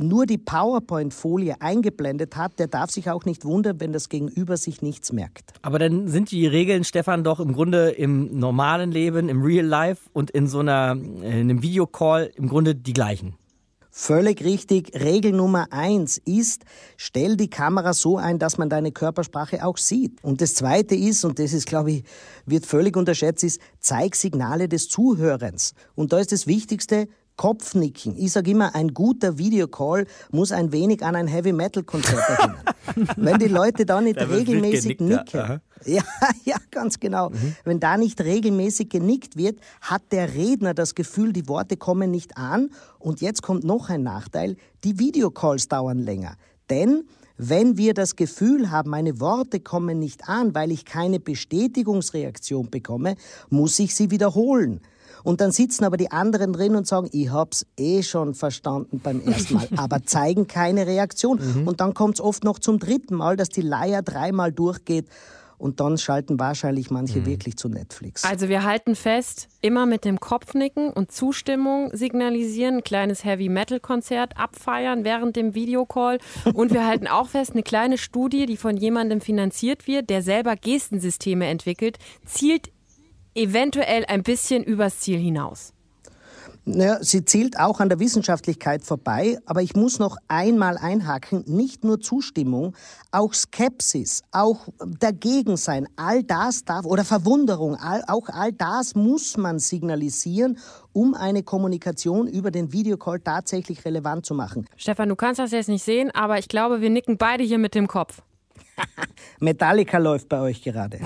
nur 0.00 0.26
die 0.26 0.38
PowerPoint-Folie 0.38 1.60
eingeblendet 1.60 2.36
hat, 2.36 2.58
der 2.58 2.66
darf 2.66 2.90
sich 2.90 3.10
auch 3.10 3.24
nicht 3.24 3.44
wundern, 3.44 3.80
wenn 3.80 3.92
das 3.92 4.08
Gegenüber 4.08 4.56
sich 4.56 4.82
nichts 4.82 5.12
merkt. 5.12 5.52
Aber 5.62 5.78
dann 5.78 6.08
sind 6.08 6.30
die 6.30 6.46
Regeln, 6.46 6.84
Stefan, 6.84 7.24
doch 7.24 7.40
im 7.40 7.52
Grunde 7.52 7.90
im 7.90 8.38
normalen 8.38 8.90
Leben, 8.90 9.28
im 9.28 9.42
Real 9.42 9.66
Life 9.66 10.08
und 10.12 10.30
in 10.30 10.46
so 10.46 10.60
einer, 10.60 10.92
in 10.92 11.22
einem 11.22 11.62
Videocall 11.62 12.30
im 12.34 12.48
Grunde 12.48 12.74
die 12.74 12.92
gleichen. 12.92 13.36
Völlig 13.92 14.44
richtig. 14.44 14.92
Regel 14.94 15.32
Nummer 15.32 15.66
eins 15.72 16.18
ist, 16.24 16.64
stell 16.96 17.36
die 17.36 17.50
Kamera 17.50 17.92
so 17.92 18.18
ein, 18.18 18.38
dass 18.38 18.56
man 18.56 18.70
deine 18.70 18.92
Körpersprache 18.92 19.64
auch 19.64 19.76
sieht. 19.78 20.22
Und 20.22 20.40
das 20.40 20.54
zweite 20.54 20.94
ist, 20.94 21.24
und 21.24 21.40
das 21.40 21.52
ist, 21.52 21.66
glaube 21.66 21.90
ich, 21.90 22.04
wird 22.46 22.66
völlig 22.66 22.96
unterschätzt, 22.96 23.42
ist, 23.42 23.60
zeig 23.80 24.14
Signale 24.14 24.68
des 24.68 24.88
Zuhörens. 24.88 25.74
Und 25.96 26.12
da 26.12 26.18
ist 26.18 26.30
das 26.30 26.46
Wichtigste, 26.46 27.08
Kopfnicken. 27.40 28.18
Ich 28.18 28.32
sage 28.32 28.50
immer, 28.50 28.74
ein 28.74 28.92
guter 28.92 29.38
Videocall 29.38 30.04
muss 30.30 30.52
ein 30.52 30.72
wenig 30.72 31.02
an 31.02 31.16
ein 31.16 31.26
Heavy-Metal-Konzert 31.26 32.20
erinnern. 32.28 32.58
Wenn 33.16 33.38
die 33.38 33.48
Leute 33.48 33.86
da 33.86 34.02
nicht 34.02 34.20
regelmäßig 34.20 34.98
genickt, 34.98 35.32
nicken, 35.32 35.60
ja, 35.86 36.02
ja, 36.44 36.56
ganz 36.70 37.00
genau. 37.00 37.30
Mhm. 37.30 37.56
Wenn 37.64 37.80
da 37.80 37.96
nicht 37.96 38.20
regelmäßig 38.20 38.90
genickt 38.90 39.38
wird, 39.38 39.58
hat 39.80 40.02
der 40.12 40.34
Redner 40.34 40.74
das 40.74 40.94
Gefühl, 40.94 41.32
die 41.32 41.48
Worte 41.48 41.78
kommen 41.78 42.10
nicht 42.10 42.36
an. 42.36 42.72
Und 42.98 43.22
jetzt 43.22 43.40
kommt 43.40 43.64
noch 43.64 43.88
ein 43.88 44.02
Nachteil, 44.02 44.56
die 44.84 44.98
Videocalls 44.98 45.66
dauern 45.66 45.96
länger. 45.96 46.34
Denn 46.68 47.04
wenn 47.38 47.78
wir 47.78 47.94
das 47.94 48.16
Gefühl 48.16 48.70
haben, 48.70 48.90
meine 48.90 49.18
Worte 49.18 49.60
kommen 49.60 49.98
nicht 49.98 50.28
an, 50.28 50.54
weil 50.54 50.70
ich 50.70 50.84
keine 50.84 51.18
Bestätigungsreaktion 51.20 52.68
bekomme, 52.68 53.16
muss 53.48 53.78
ich 53.78 53.94
sie 53.94 54.10
wiederholen. 54.10 54.82
Und 55.22 55.40
dann 55.40 55.52
sitzen 55.52 55.84
aber 55.84 55.96
die 55.96 56.10
anderen 56.10 56.52
drin 56.52 56.76
und 56.76 56.86
sagen, 56.86 57.08
ich 57.12 57.30
hab's 57.30 57.66
eh 57.76 58.02
schon 58.02 58.34
verstanden 58.34 59.00
beim 59.02 59.20
ersten 59.20 59.54
Mal, 59.54 59.68
aber 59.76 60.02
zeigen 60.04 60.46
keine 60.46 60.86
Reaktion. 60.86 61.40
Mhm. 61.40 61.68
Und 61.68 61.80
dann 61.80 61.94
kommt's 61.94 62.20
oft 62.20 62.44
noch 62.44 62.58
zum 62.58 62.78
dritten 62.78 63.14
Mal, 63.14 63.36
dass 63.36 63.48
die 63.48 63.62
Leier 63.62 64.02
dreimal 64.02 64.52
durchgeht. 64.52 65.06
Und 65.60 65.78
dann 65.78 65.98
schalten 65.98 66.40
wahrscheinlich 66.40 66.90
manche 66.90 67.18
mhm. 67.20 67.26
wirklich 67.26 67.58
zu 67.58 67.68
Netflix. 67.68 68.24
Also 68.24 68.48
wir 68.48 68.64
halten 68.64 68.96
fest, 68.96 69.48
immer 69.60 69.84
mit 69.84 70.06
dem 70.06 70.18
Kopfnicken 70.18 70.90
und 70.90 71.12
Zustimmung 71.12 71.90
signalisieren, 71.94 72.76
ein 72.76 72.82
kleines 72.82 73.24
Heavy-Metal-Konzert 73.26 74.38
abfeiern 74.38 75.04
während 75.04 75.36
dem 75.36 75.54
Videocall. 75.54 76.18
Und 76.54 76.72
wir 76.72 76.86
halten 76.86 77.06
auch 77.06 77.28
fest, 77.28 77.52
eine 77.52 77.62
kleine 77.62 77.98
Studie, 77.98 78.46
die 78.46 78.56
von 78.56 78.78
jemandem 78.78 79.20
finanziert 79.20 79.86
wird, 79.86 80.08
der 80.08 80.22
selber 80.22 80.56
Gestensysteme 80.56 81.46
entwickelt, 81.46 81.98
zielt 82.24 82.70
eventuell 83.40 84.04
ein 84.06 84.22
bisschen 84.22 84.62
übers 84.62 85.00
Ziel 85.00 85.18
hinaus. 85.18 85.72
Naja, 86.66 86.98
sie 87.00 87.24
zielt 87.24 87.58
auch 87.58 87.80
an 87.80 87.88
der 87.88 87.98
Wissenschaftlichkeit 87.98 88.84
vorbei, 88.84 89.38
aber 89.46 89.62
ich 89.62 89.74
muss 89.74 89.98
noch 89.98 90.16
einmal 90.28 90.76
einhaken, 90.76 91.42
nicht 91.46 91.84
nur 91.84 92.00
Zustimmung, 92.00 92.76
auch 93.10 93.32
Skepsis, 93.32 94.22
auch 94.30 94.68
dagegen 94.98 95.56
sein, 95.56 95.88
all 95.96 96.22
das 96.22 96.64
darf, 96.64 96.84
oder 96.84 97.04
Verwunderung, 97.04 97.76
all, 97.76 98.04
auch 98.06 98.28
all 98.28 98.52
das 98.52 98.94
muss 98.94 99.38
man 99.38 99.58
signalisieren, 99.58 100.58
um 100.92 101.14
eine 101.14 101.42
Kommunikation 101.42 102.28
über 102.28 102.50
den 102.50 102.72
Videocall 102.72 103.20
tatsächlich 103.20 103.84
relevant 103.86 104.26
zu 104.26 104.34
machen. 104.34 104.66
Stefan, 104.76 105.08
du 105.08 105.16
kannst 105.16 105.38
das 105.38 105.52
jetzt 105.52 105.68
nicht 105.68 105.82
sehen, 105.82 106.10
aber 106.10 106.38
ich 106.38 106.48
glaube, 106.48 106.82
wir 106.82 106.90
nicken 106.90 107.16
beide 107.16 107.42
hier 107.42 107.58
mit 107.58 107.74
dem 107.74 107.88
Kopf. 107.88 108.22
Metallica 109.40 109.98
läuft 109.98 110.28
bei 110.28 110.40
euch 110.40 110.62
gerade. 110.62 110.98
Ja, 110.98 111.04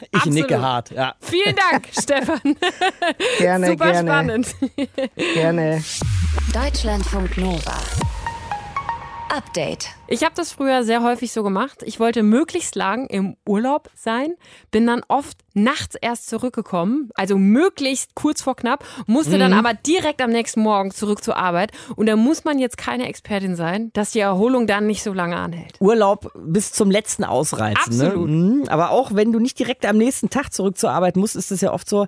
ich 0.00 0.14
Absolut. 0.14 0.34
nicke 0.34 0.60
hart. 0.60 0.90
Ja. 0.90 1.14
Vielen 1.20 1.54
Dank, 1.70 1.88
Stefan. 1.92 2.56
Gerne, 3.38 3.66
Super 3.68 3.92
gerne. 3.92 4.08
spannend. 4.10 4.56
Gerne. 5.34 5.84
Deutschlandfunk 6.52 7.36
Nova. 7.38 7.74
Update. 9.28 9.88
Ich 10.08 10.22
habe 10.22 10.34
das 10.34 10.52
früher 10.52 10.84
sehr 10.84 11.02
häufig 11.02 11.32
so 11.32 11.42
gemacht. 11.42 11.82
Ich 11.84 11.98
wollte 11.98 12.22
möglichst 12.22 12.76
lang 12.76 13.06
im 13.06 13.36
Urlaub 13.46 13.90
sein, 13.94 14.34
bin 14.70 14.86
dann 14.86 15.02
oft 15.08 15.38
nachts 15.54 15.96
erst 16.00 16.28
zurückgekommen, 16.28 17.10
also 17.14 17.36
möglichst 17.36 18.14
kurz 18.14 18.42
vor 18.42 18.56
knapp, 18.56 18.84
musste 19.06 19.36
mhm. 19.36 19.40
dann 19.40 19.52
aber 19.52 19.74
direkt 19.74 20.22
am 20.22 20.30
nächsten 20.30 20.60
Morgen 20.60 20.90
zurück 20.90 21.24
zur 21.24 21.36
Arbeit. 21.36 21.72
Und 21.96 22.06
da 22.06 22.16
muss 22.16 22.44
man 22.44 22.58
jetzt 22.58 22.78
keine 22.78 23.08
Expertin 23.08 23.56
sein, 23.56 23.90
dass 23.94 24.12
die 24.12 24.20
Erholung 24.20 24.66
dann 24.66 24.86
nicht 24.86 25.02
so 25.02 25.12
lange 25.12 25.36
anhält. 25.36 25.74
Urlaub 25.80 26.32
bis 26.36 26.72
zum 26.72 26.90
letzten 26.90 27.24
ausreizen. 27.24 27.98
Ne? 27.98 28.06
Absolut. 28.06 28.30
Ne? 28.30 28.64
Aber 28.68 28.90
auch 28.90 29.14
wenn 29.14 29.32
du 29.32 29.40
nicht 29.40 29.58
direkt 29.58 29.84
am 29.86 29.98
nächsten 29.98 30.30
Tag 30.30 30.52
zurück 30.52 30.78
zur 30.78 30.92
Arbeit 30.92 31.16
musst, 31.16 31.36
ist 31.36 31.50
es 31.50 31.60
ja 31.60 31.72
oft 31.72 31.88
so, 31.88 32.06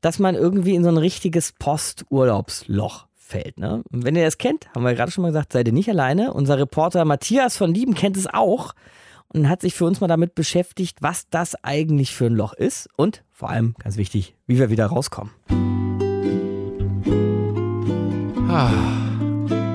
dass 0.00 0.18
man 0.18 0.34
irgendwie 0.34 0.74
in 0.74 0.84
so 0.84 0.90
ein 0.90 0.98
richtiges 0.98 1.52
Posturlaubsloch 1.52 3.06
fällt. 3.24 3.58
Ne? 3.58 3.82
Und 3.90 4.04
wenn 4.04 4.16
ihr 4.16 4.24
das 4.24 4.38
kennt, 4.38 4.68
haben 4.74 4.84
wir 4.84 4.94
gerade 4.94 5.10
schon 5.10 5.22
mal 5.22 5.28
gesagt, 5.28 5.52
seid 5.52 5.66
ihr 5.66 5.72
nicht 5.72 5.88
alleine. 5.88 6.32
Unser 6.32 6.58
Reporter 6.58 7.04
Matthias 7.04 7.56
von 7.56 7.72
Lieben 7.72 7.94
kennt 7.94 8.16
es 8.16 8.26
auch 8.26 8.74
und 9.28 9.48
hat 9.48 9.62
sich 9.62 9.74
für 9.74 9.84
uns 9.84 10.00
mal 10.00 10.08
damit 10.08 10.34
beschäftigt, 10.34 10.98
was 11.00 11.28
das 11.30 11.56
eigentlich 11.64 12.14
für 12.14 12.26
ein 12.26 12.34
Loch 12.34 12.52
ist 12.52 12.88
und 12.96 13.24
vor 13.32 13.50
allem, 13.50 13.74
ganz 13.78 13.96
wichtig, 13.96 14.36
wie 14.46 14.58
wir 14.58 14.70
wieder 14.70 14.86
rauskommen. 14.86 15.32
Ah, 18.48 18.70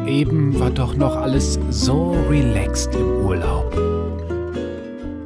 eben 0.07 0.57
war 0.59 0.71
doch 0.71 0.95
noch 0.95 1.17
alles 1.17 1.59
so 1.69 2.11
relaxed 2.29 2.95
im 2.95 3.25
Urlaub. 3.25 3.88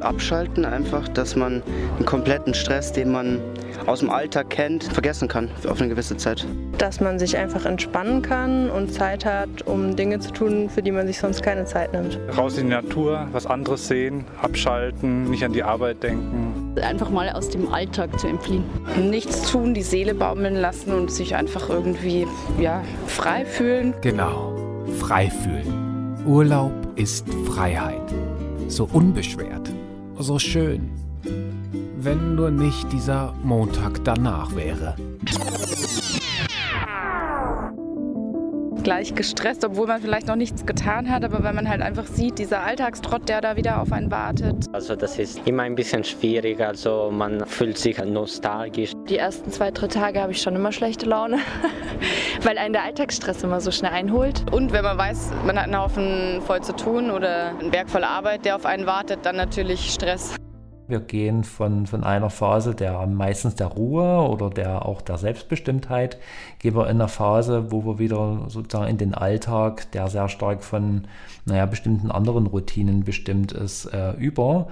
Abschalten 0.04 0.64
einfach, 0.64 1.08
dass 1.08 1.36
man 1.36 1.62
den 1.98 2.06
kompletten 2.06 2.54
Stress, 2.54 2.92
den 2.92 3.10
man 3.10 3.40
aus 3.86 4.00
dem 4.00 4.10
Alltag 4.10 4.50
kennt, 4.50 4.84
vergessen 4.84 5.28
kann 5.28 5.50
auf 5.68 5.80
eine 5.80 5.88
gewisse 5.88 6.16
Zeit. 6.16 6.46
Dass 6.78 7.00
man 7.00 7.18
sich 7.18 7.36
einfach 7.36 7.64
entspannen 7.66 8.22
kann 8.22 8.70
und 8.70 8.92
Zeit 8.92 9.24
hat, 9.24 9.62
um 9.66 9.96
Dinge 9.96 10.20
zu 10.20 10.32
tun, 10.32 10.70
für 10.70 10.82
die 10.82 10.90
man 10.90 11.06
sich 11.06 11.18
sonst 11.18 11.42
keine 11.42 11.64
Zeit 11.64 11.92
nimmt. 11.92 12.18
Raus 12.36 12.56
in 12.58 12.68
die 12.68 12.74
Natur, 12.74 13.28
was 13.32 13.46
anderes 13.46 13.86
sehen, 13.88 14.24
abschalten, 14.40 15.30
nicht 15.30 15.44
an 15.44 15.52
die 15.52 15.62
Arbeit 15.62 16.02
denken. 16.02 16.74
Einfach 16.80 17.10
mal 17.10 17.30
aus 17.30 17.50
dem 17.50 17.72
Alltag 17.72 18.18
zu 18.18 18.26
entfliehen. 18.26 18.64
Nichts 19.10 19.50
tun, 19.50 19.74
die 19.74 19.82
Seele 19.82 20.14
baumeln 20.14 20.56
lassen 20.56 20.92
und 20.92 21.10
sich 21.10 21.36
einfach 21.36 21.68
irgendwie 21.68 22.26
ja, 22.60 22.82
frei 23.06 23.44
fühlen. 23.44 23.94
Genau, 24.00 24.54
frei 24.98 25.30
fühlen. 25.30 26.16
Urlaub 26.26 26.72
ist 26.96 27.26
Freiheit. 27.46 28.00
So 28.68 28.88
unbeschwert, 28.92 29.70
so 30.18 30.38
schön 30.38 30.90
wenn 32.04 32.34
nur 32.34 32.50
nicht 32.50 32.92
dieser 32.92 33.32
Montag 33.42 34.04
danach 34.04 34.54
wäre. 34.54 34.94
Gleich 38.84 39.14
gestresst, 39.14 39.64
obwohl 39.64 39.86
man 39.86 40.02
vielleicht 40.02 40.26
noch 40.26 40.36
nichts 40.36 40.66
getan 40.66 41.10
hat, 41.10 41.24
aber 41.24 41.42
wenn 41.42 41.54
man 41.54 41.66
halt 41.70 41.80
einfach 41.80 42.04
sieht, 42.04 42.38
dieser 42.38 42.62
Alltagstrott, 42.62 43.30
der 43.30 43.40
da 43.40 43.56
wieder 43.56 43.80
auf 43.80 43.92
einen 43.92 44.10
wartet. 44.10 44.66
Also 44.72 44.94
das 44.94 45.18
ist 45.18 45.40
immer 45.46 45.62
ein 45.62 45.74
bisschen 45.74 46.04
schwierig, 46.04 46.60
also 46.60 47.10
man 47.10 47.46
fühlt 47.46 47.78
sich 47.78 47.96
nostalgisch. 48.04 48.92
Die 49.08 49.16
ersten 49.16 49.50
zwei, 49.50 49.70
drei 49.70 49.86
Tage 49.86 50.20
habe 50.20 50.32
ich 50.32 50.42
schon 50.42 50.54
immer 50.54 50.70
schlechte 50.70 51.06
Laune, 51.06 51.38
weil 52.42 52.58
einen 52.58 52.74
der 52.74 52.84
Alltagsstress 52.84 53.42
immer 53.42 53.62
so 53.62 53.70
schnell 53.70 53.92
einholt. 53.92 54.44
Und 54.52 54.72
wenn 54.74 54.84
man 54.84 54.98
weiß, 54.98 55.32
man 55.46 55.56
hat 55.56 55.64
einen 55.64 55.78
Haufen 55.78 56.42
voll 56.42 56.60
zu 56.60 56.76
tun 56.76 57.10
oder 57.10 57.58
einen 57.58 57.70
Berg 57.70 57.88
voll 57.88 58.04
Arbeit, 58.04 58.44
der 58.44 58.54
auf 58.54 58.66
einen 58.66 58.84
wartet, 58.84 59.20
dann 59.22 59.36
natürlich 59.36 59.94
Stress. 59.94 60.36
Wir 60.86 61.00
gehen 61.00 61.44
von, 61.44 61.86
von 61.86 62.04
einer 62.04 62.30
Phase 62.30 62.74
der 62.74 63.06
meistens 63.06 63.54
der 63.54 63.68
Ruhe 63.68 64.28
oder 64.28 64.50
der 64.50 64.84
auch 64.86 65.00
der 65.00 65.16
Selbstbestimmtheit, 65.16 66.18
gehen 66.58 66.74
wir 66.74 66.84
in 66.88 67.00
eine 67.00 67.08
Phase, 67.08 67.72
wo 67.72 67.84
wir 67.84 67.98
wieder 67.98 68.44
sozusagen 68.48 68.90
in 68.90 68.98
den 68.98 69.14
Alltag, 69.14 69.90
der 69.92 70.08
sehr 70.08 70.28
stark 70.28 70.62
von 70.62 71.06
naja, 71.46 71.66
bestimmten 71.66 72.10
anderen 72.10 72.46
Routinen 72.46 73.04
bestimmt 73.04 73.52
ist, 73.52 73.86
äh, 73.86 74.12
über. 74.12 74.68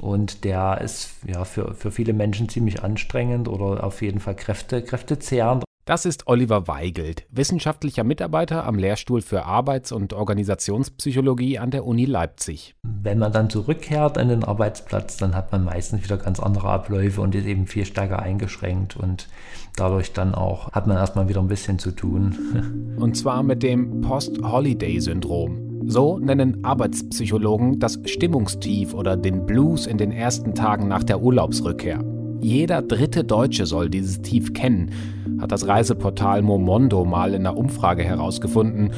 Und 0.00 0.44
der 0.44 0.80
ist 0.80 1.10
ja 1.26 1.44
für, 1.44 1.74
für 1.74 1.90
viele 1.90 2.12
Menschen 2.12 2.48
ziemlich 2.48 2.82
anstrengend 2.82 3.48
oder 3.48 3.84
auf 3.84 4.02
jeden 4.02 4.20
Fall 4.20 4.36
kräfte, 4.36 4.82
kräftezehrend. 4.82 5.64
Das 5.90 6.04
ist 6.04 6.28
Oliver 6.28 6.68
Weigelt, 6.68 7.26
wissenschaftlicher 7.32 8.04
Mitarbeiter 8.04 8.64
am 8.64 8.78
Lehrstuhl 8.78 9.22
für 9.22 9.44
Arbeits- 9.44 9.90
und 9.90 10.12
Organisationspsychologie 10.12 11.58
an 11.58 11.72
der 11.72 11.84
Uni 11.84 12.04
Leipzig. 12.04 12.76
Wenn 12.84 13.18
man 13.18 13.32
dann 13.32 13.50
zurückkehrt 13.50 14.16
an 14.16 14.28
den 14.28 14.44
Arbeitsplatz, 14.44 15.16
dann 15.16 15.34
hat 15.34 15.50
man 15.50 15.64
meistens 15.64 16.04
wieder 16.04 16.16
ganz 16.16 16.38
andere 16.38 16.68
Abläufe 16.68 17.20
und 17.20 17.34
ist 17.34 17.44
eben 17.44 17.66
viel 17.66 17.84
stärker 17.84 18.20
eingeschränkt 18.20 18.96
und 18.96 19.26
dadurch 19.74 20.12
dann 20.12 20.32
auch 20.32 20.70
hat 20.70 20.86
man 20.86 20.96
erstmal 20.96 21.28
wieder 21.28 21.40
ein 21.40 21.48
bisschen 21.48 21.80
zu 21.80 21.90
tun. 21.90 22.94
Und 23.00 23.16
zwar 23.16 23.42
mit 23.42 23.64
dem 23.64 24.00
Post-Holiday-Syndrom. 24.00 25.88
So 25.88 26.20
nennen 26.20 26.62
Arbeitspsychologen 26.62 27.80
das 27.80 27.98
Stimmungstief 28.04 28.94
oder 28.94 29.16
den 29.16 29.44
Blues 29.44 29.88
in 29.88 29.98
den 29.98 30.12
ersten 30.12 30.54
Tagen 30.54 30.86
nach 30.86 31.02
der 31.02 31.20
Urlaubsrückkehr. 31.20 32.04
Jeder 32.42 32.80
dritte 32.80 33.24
Deutsche 33.24 33.66
soll 33.66 33.90
dieses 33.90 34.22
Tief 34.22 34.54
kennen, 34.54 34.92
hat 35.40 35.52
das 35.52 35.66
Reiseportal 35.66 36.42
Momondo 36.42 37.04
mal 37.04 37.34
in 37.34 37.46
einer 37.46 37.56
Umfrage 37.56 38.02
herausgefunden. 38.02 38.92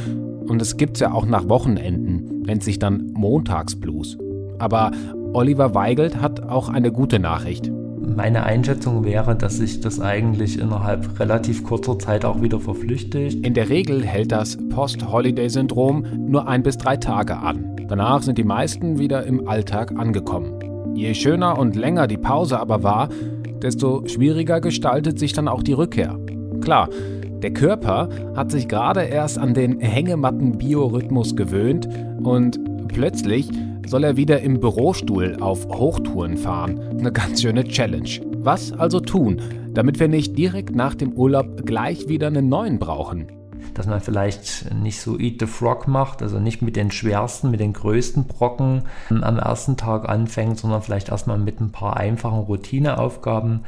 Und 0.47 0.61
es 0.61 0.77
gibt's 0.77 1.01
ja 1.01 1.13
auch 1.13 1.25
nach 1.25 1.49
Wochenenden, 1.49 2.43
nennt 2.43 2.63
sich 2.63 2.79
dann 2.79 3.13
Montagsblues. 3.15 4.19
Aber 4.59 4.91
Oliver 5.33 5.75
Weigelt 5.75 6.21
hat 6.21 6.49
auch 6.49 6.69
eine 6.69 6.93
gute 6.93 7.19
Nachricht. 7.19 7.71
Meine 8.05 8.43
Einschätzung 8.43 9.05
wäre, 9.05 9.37
dass 9.37 9.59
sich 9.59 9.81
das 9.81 10.01
eigentlich 10.01 10.59
innerhalb 10.59 11.21
relativ 11.21 11.63
kurzer 11.63 11.99
Zeit 11.99 12.25
auch 12.25 12.43
wieder 12.43 12.59
verflüchtigt. 12.59 13.47
In 13.47 13.55
der 13.55 13.69
Regel 13.69 14.05
hält 14.05 14.33
das 14.33 14.59
Post-Holiday-Syndrom 14.71 16.05
nur 16.27 16.49
ein 16.49 16.65
bis 16.65 16.77
drei 16.77 16.97
Tage 16.97 17.39
an. 17.39 17.77
Danach 17.89 18.23
sind 18.23 18.39
die 18.39 18.45
meisten 18.45 18.99
wieder 18.99 19.25
im 19.25 19.47
Alltag 19.47 19.93
angekommen. 19.97 20.95
Je 20.95 21.15
schöner 21.15 21.59
und 21.59 21.77
länger 21.77 22.07
die 22.07 22.19
Pause 22.19 22.59
aber 22.59 22.83
war, 22.83 23.09
desto 23.63 24.07
schwieriger 24.07 24.61
gestaltet 24.61 25.19
sich 25.19 25.33
dann 25.33 25.49
auch 25.49 25.63
die 25.63 25.73
Rückkehr. 25.73 26.19
Klar, 26.63 26.89
der 27.43 27.53
Körper 27.53 28.09
hat 28.37 28.53
sich 28.53 28.69
gerade 28.69 29.03
erst 29.03 29.37
an 29.37 29.53
den 29.53 29.81
Hängematten-Biorhythmus 29.81 31.35
gewöhnt 31.35 31.89
und 32.23 32.89
plötzlich 32.89 33.51
soll 33.85 34.05
er 34.05 34.17
wieder 34.17 34.41
im 34.43 34.61
Bürostuhl 34.61 35.37
auf 35.41 35.67
Hochtouren 35.67 36.37
fahren. 36.37 36.79
Eine 36.99 37.11
ganz 37.11 37.43
schöne 37.43 37.65
Challenge. 37.65 38.21
Was 38.37 38.73
also 38.73 39.01
tun, 39.01 39.41
damit 39.75 39.99
wir 39.99 40.07
nicht 40.07 40.39
direkt 40.39 40.77
nach 40.77 40.95
dem 40.95 41.15
Urlaub 41.15 41.67
gleich 41.67 42.09
wieder 42.09 42.29
einen 42.29 42.49
neuen 42.49 42.79
brauchen? 42.79 43.27
dass 43.75 43.87
man 43.87 44.01
vielleicht 44.01 44.73
nicht 44.75 45.01
so 45.01 45.19
Eat 45.19 45.37
the 45.41 45.47
Frog 45.47 45.89
macht, 45.89 46.23
also 46.23 46.39
nicht 46.39 46.63
mit 46.63 46.77
den 46.77 46.91
schwersten, 46.91 47.51
mit 47.51 47.61
den 47.61 47.73
größten 47.73 48.27
Brocken 48.27 48.83
am 49.09 49.39
ersten 49.39 49.77
Tag 49.77 50.09
anfängt, 50.09 50.59
sondern 50.59 50.83
vielleicht 50.83 51.09
erstmal 51.09 51.39
mit 51.39 51.61
ein 51.61 51.73
paar 51.73 51.97
einfachen 51.97 52.41
Routineaufgaben, 52.41 53.61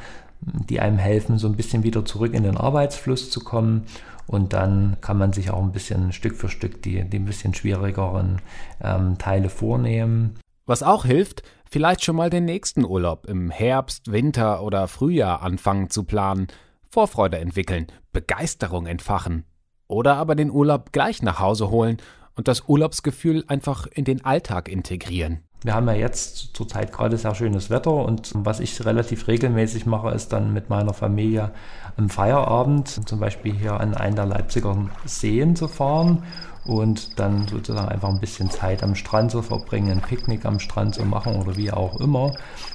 die 0.68 0.80
einem 0.80 0.98
helfen, 0.98 1.38
so 1.38 1.48
ein 1.48 1.57
bisschen 1.57 1.83
wieder 1.83 2.04
zurück 2.04 2.35
in 2.35 2.42
den 2.42 2.57
Arbeitsfluss 2.57 3.30
zu 3.30 3.40
kommen. 3.40 3.87
Und 4.26 4.52
dann 4.52 4.96
kann 5.00 5.18
man 5.18 5.33
sich 5.33 5.50
auch 5.50 5.62
ein 5.62 5.72
bisschen 5.72 6.12
Stück 6.12 6.37
für 6.37 6.48
Stück 6.48 6.83
die, 6.83 7.04
die 7.04 7.18
ein 7.18 7.26
bisschen 7.26 7.54
schwierigeren 7.54 8.40
ähm, 8.83 9.18
Teile 9.18 9.50
vornehmen. 9.50 10.38
Was 10.66 10.83
auch 10.83 11.04
hilft, 11.04 11.42
vielleicht 11.68 12.04
schon 12.04 12.16
mal 12.16 12.30
den 12.30 12.46
nächsten 12.46 12.85
Urlaub 12.85 13.26
im 13.26 13.50
Herbst, 13.50 14.11
Winter 14.11 14.62
oder 14.62 14.88
Frühjahr 14.88 15.42
anfangen 15.42 15.90
zu 15.90 16.04
planen, 16.04 16.46
Vorfreude 16.88 17.38
entwickeln, 17.38 17.88
Begeisterung 18.12 18.87
entfachen. 18.87 19.44
Oder 19.88 20.16
aber 20.16 20.35
den 20.35 20.50
Urlaub 20.50 20.92
gleich 20.92 21.20
nach 21.22 21.40
Hause 21.40 21.68
holen 21.68 21.98
und 22.35 22.48
das 22.48 22.66
Urlaubsgefühl 22.66 23.44
einfach 23.48 23.87
in 23.87 24.04
den 24.04 24.24
Alltag 24.24 24.68
integrieren. 24.68 25.42
Wir 25.64 25.74
haben 25.74 25.87
ja 25.88 25.94
jetzt 25.94 26.55
zurzeit 26.55 26.92
gerade 26.92 27.16
sehr 27.16 27.35
schönes 27.35 27.70
Wetter 27.70 27.94
und 27.94 28.33
was 28.35 28.61
ich 28.61 28.85
relativ 28.85 29.29
regelmäßig 29.29 29.87
mache, 29.87 30.11
ist 30.11 30.31
dann 30.35 30.53
mit 30.53 30.68
meiner 30.68 30.92
Familie 30.92 31.53
am 31.96 32.11
Feierabend 32.11 33.09
zum 33.09 33.18
Beispiel 33.18 33.55
hier 33.55 33.81
an 33.81 33.94
einen 33.94 34.14
der 34.14 34.27
Leipziger 34.27 34.77
Seen 35.07 35.57
zu 35.57 35.66
fahren 35.66 36.22
und 36.64 37.18
dann 37.18 37.46
sozusagen 37.48 37.88
einfach 37.88 38.09
ein 38.09 38.20
bisschen 38.20 38.50
Zeit 38.50 38.83
am 38.83 38.94
Strand 38.94 39.31
zu 39.31 39.42
verbringen, 39.42 39.90
ein 39.90 40.00
Picknick 40.00 40.44
am 40.44 40.61
Strand 40.61 40.94
zu 40.94 41.05
machen 41.05 41.37
oder 41.37 41.57
wie 41.57 41.70
auch 41.70 42.00
immer. 42.00 42.35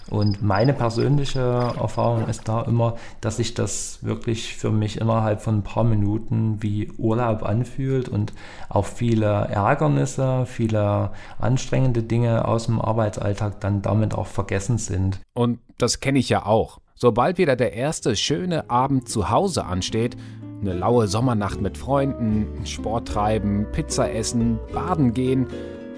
Und 0.09 0.41
meine 0.41 0.73
persönliche 0.73 1.39
Erfahrung 1.39 2.27
ist 2.27 2.47
da 2.47 2.61
immer, 2.63 2.95
dass 3.21 3.37
sich 3.37 3.53
das 3.53 3.99
wirklich 4.03 4.55
für 4.55 4.71
mich 4.71 4.99
innerhalb 4.99 5.41
von 5.41 5.59
ein 5.59 5.63
paar 5.63 5.83
Minuten 5.83 6.61
wie 6.61 6.91
Urlaub 6.97 7.43
anfühlt 7.43 8.09
und 8.09 8.33
auch 8.69 8.85
viele 8.85 9.25
Ärgernisse, 9.25 10.45
viele 10.47 11.11
anstrengende 11.37 12.03
Dinge 12.03 12.45
aus 12.45 12.65
dem 12.65 12.81
Arbeitsalltag 12.81 13.61
dann 13.61 13.81
damit 13.81 14.15
auch 14.15 14.27
vergessen 14.27 14.77
sind. 14.77 15.19
Und 15.33 15.59
das 15.77 15.99
kenne 15.99 16.19
ich 16.19 16.29
ja 16.29 16.45
auch. 16.45 16.79
Sobald 17.01 17.37
wieder 17.37 17.55
der 17.55 17.73
erste 17.73 18.17
schöne 18.17 18.69
Abend 18.69 19.07
zu 19.07 19.29
Hause 19.29 19.65
ansteht, 19.65 20.17
eine 20.61 20.73
laue 20.73 21.07
Sommernacht 21.07 21.61
mit 21.61 21.77
Freunden, 21.77 22.65
Sport 22.65 23.07
treiben, 23.07 23.65
Pizza 23.71 24.11
essen, 24.11 24.59
baden 24.73 25.13
gehen 25.13 25.47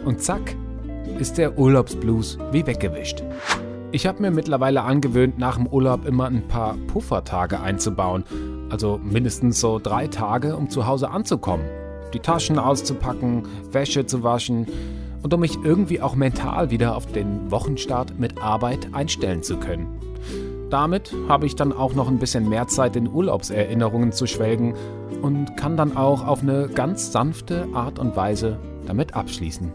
und 0.06 0.22
zack, 0.22 0.56
ist 1.20 1.38
der 1.38 1.58
Urlaubsblues 1.58 2.38
wie 2.52 2.66
weggewischt. 2.66 3.24
Ich 3.92 4.08
habe 4.08 4.22
mir 4.22 4.32
mittlerweile 4.32 4.84
angewöhnt, 4.84 5.38
nach 5.38 5.58
dem 5.58 5.68
Urlaub 5.68 6.06
immer 6.06 6.28
ein 6.28 6.48
paar 6.48 6.76
Puffertage 6.88 7.60
einzubauen. 7.60 8.24
Also 8.70 9.00
mindestens 9.04 9.60
so 9.60 9.80
drei 9.80 10.08
Tage, 10.08 10.56
um 10.56 10.70
zu 10.70 10.88
Hause 10.88 11.10
anzukommen. 11.10 11.66
Die 12.14 12.20
Taschen 12.20 12.58
auszupacken, 12.58 13.44
Wäsche 13.72 14.06
zu 14.06 14.24
waschen 14.24 14.68
und 15.24 15.34
um 15.34 15.42
mich 15.42 15.58
irgendwie 15.64 16.02
auch 16.02 16.16
mental 16.16 16.72
wieder 16.72 16.96
auf 16.96 17.06
den 17.06 17.52
Wochenstart 17.52 18.18
mit 18.18 18.42
Arbeit 18.42 18.94
einstellen 18.94 19.44
zu 19.44 19.58
können. 19.58 19.88
Damit 20.72 21.14
habe 21.28 21.46
ich 21.46 21.56
dann 21.58 21.74
auch 21.74 21.94
noch 21.94 22.08
ein 22.08 22.18
bisschen 22.18 22.48
mehr 22.48 22.68
Zeit 22.68 22.96
in 22.96 23.08
Urlaubserinnerungen 23.08 24.14
zu 24.14 24.26
schwelgen 24.26 24.74
und 25.22 25.58
kann 25.58 25.76
dann 25.76 25.98
auch 25.98 26.26
auf 26.26 26.42
eine 26.42 26.70
ganz 26.70 27.12
sanfte 27.12 27.68
Art 27.74 28.00
und 28.00 28.16
Weise 28.16 28.58
damit 28.88 29.14
abschließen. 29.14 29.72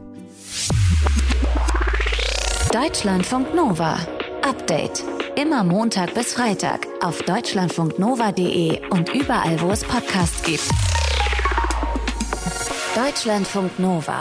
Deutschlandfunk 2.73 3.55
Nova. 3.55 3.99
Update. 4.43 5.05
Immer 5.37 5.65
Montag 5.65 6.15
bis 6.15 6.33
Freitag 6.33 6.87
auf 7.03 7.21
deutschlandfunknova.de 7.23 8.89
und 8.89 9.15
überall, 9.15 9.61
wo 9.61 9.71
es 9.71 9.85
Podcasts 9.85 10.43
gibt. 10.43 10.65
Deutschlandfunk 12.95 13.79
Nova. 13.79 14.21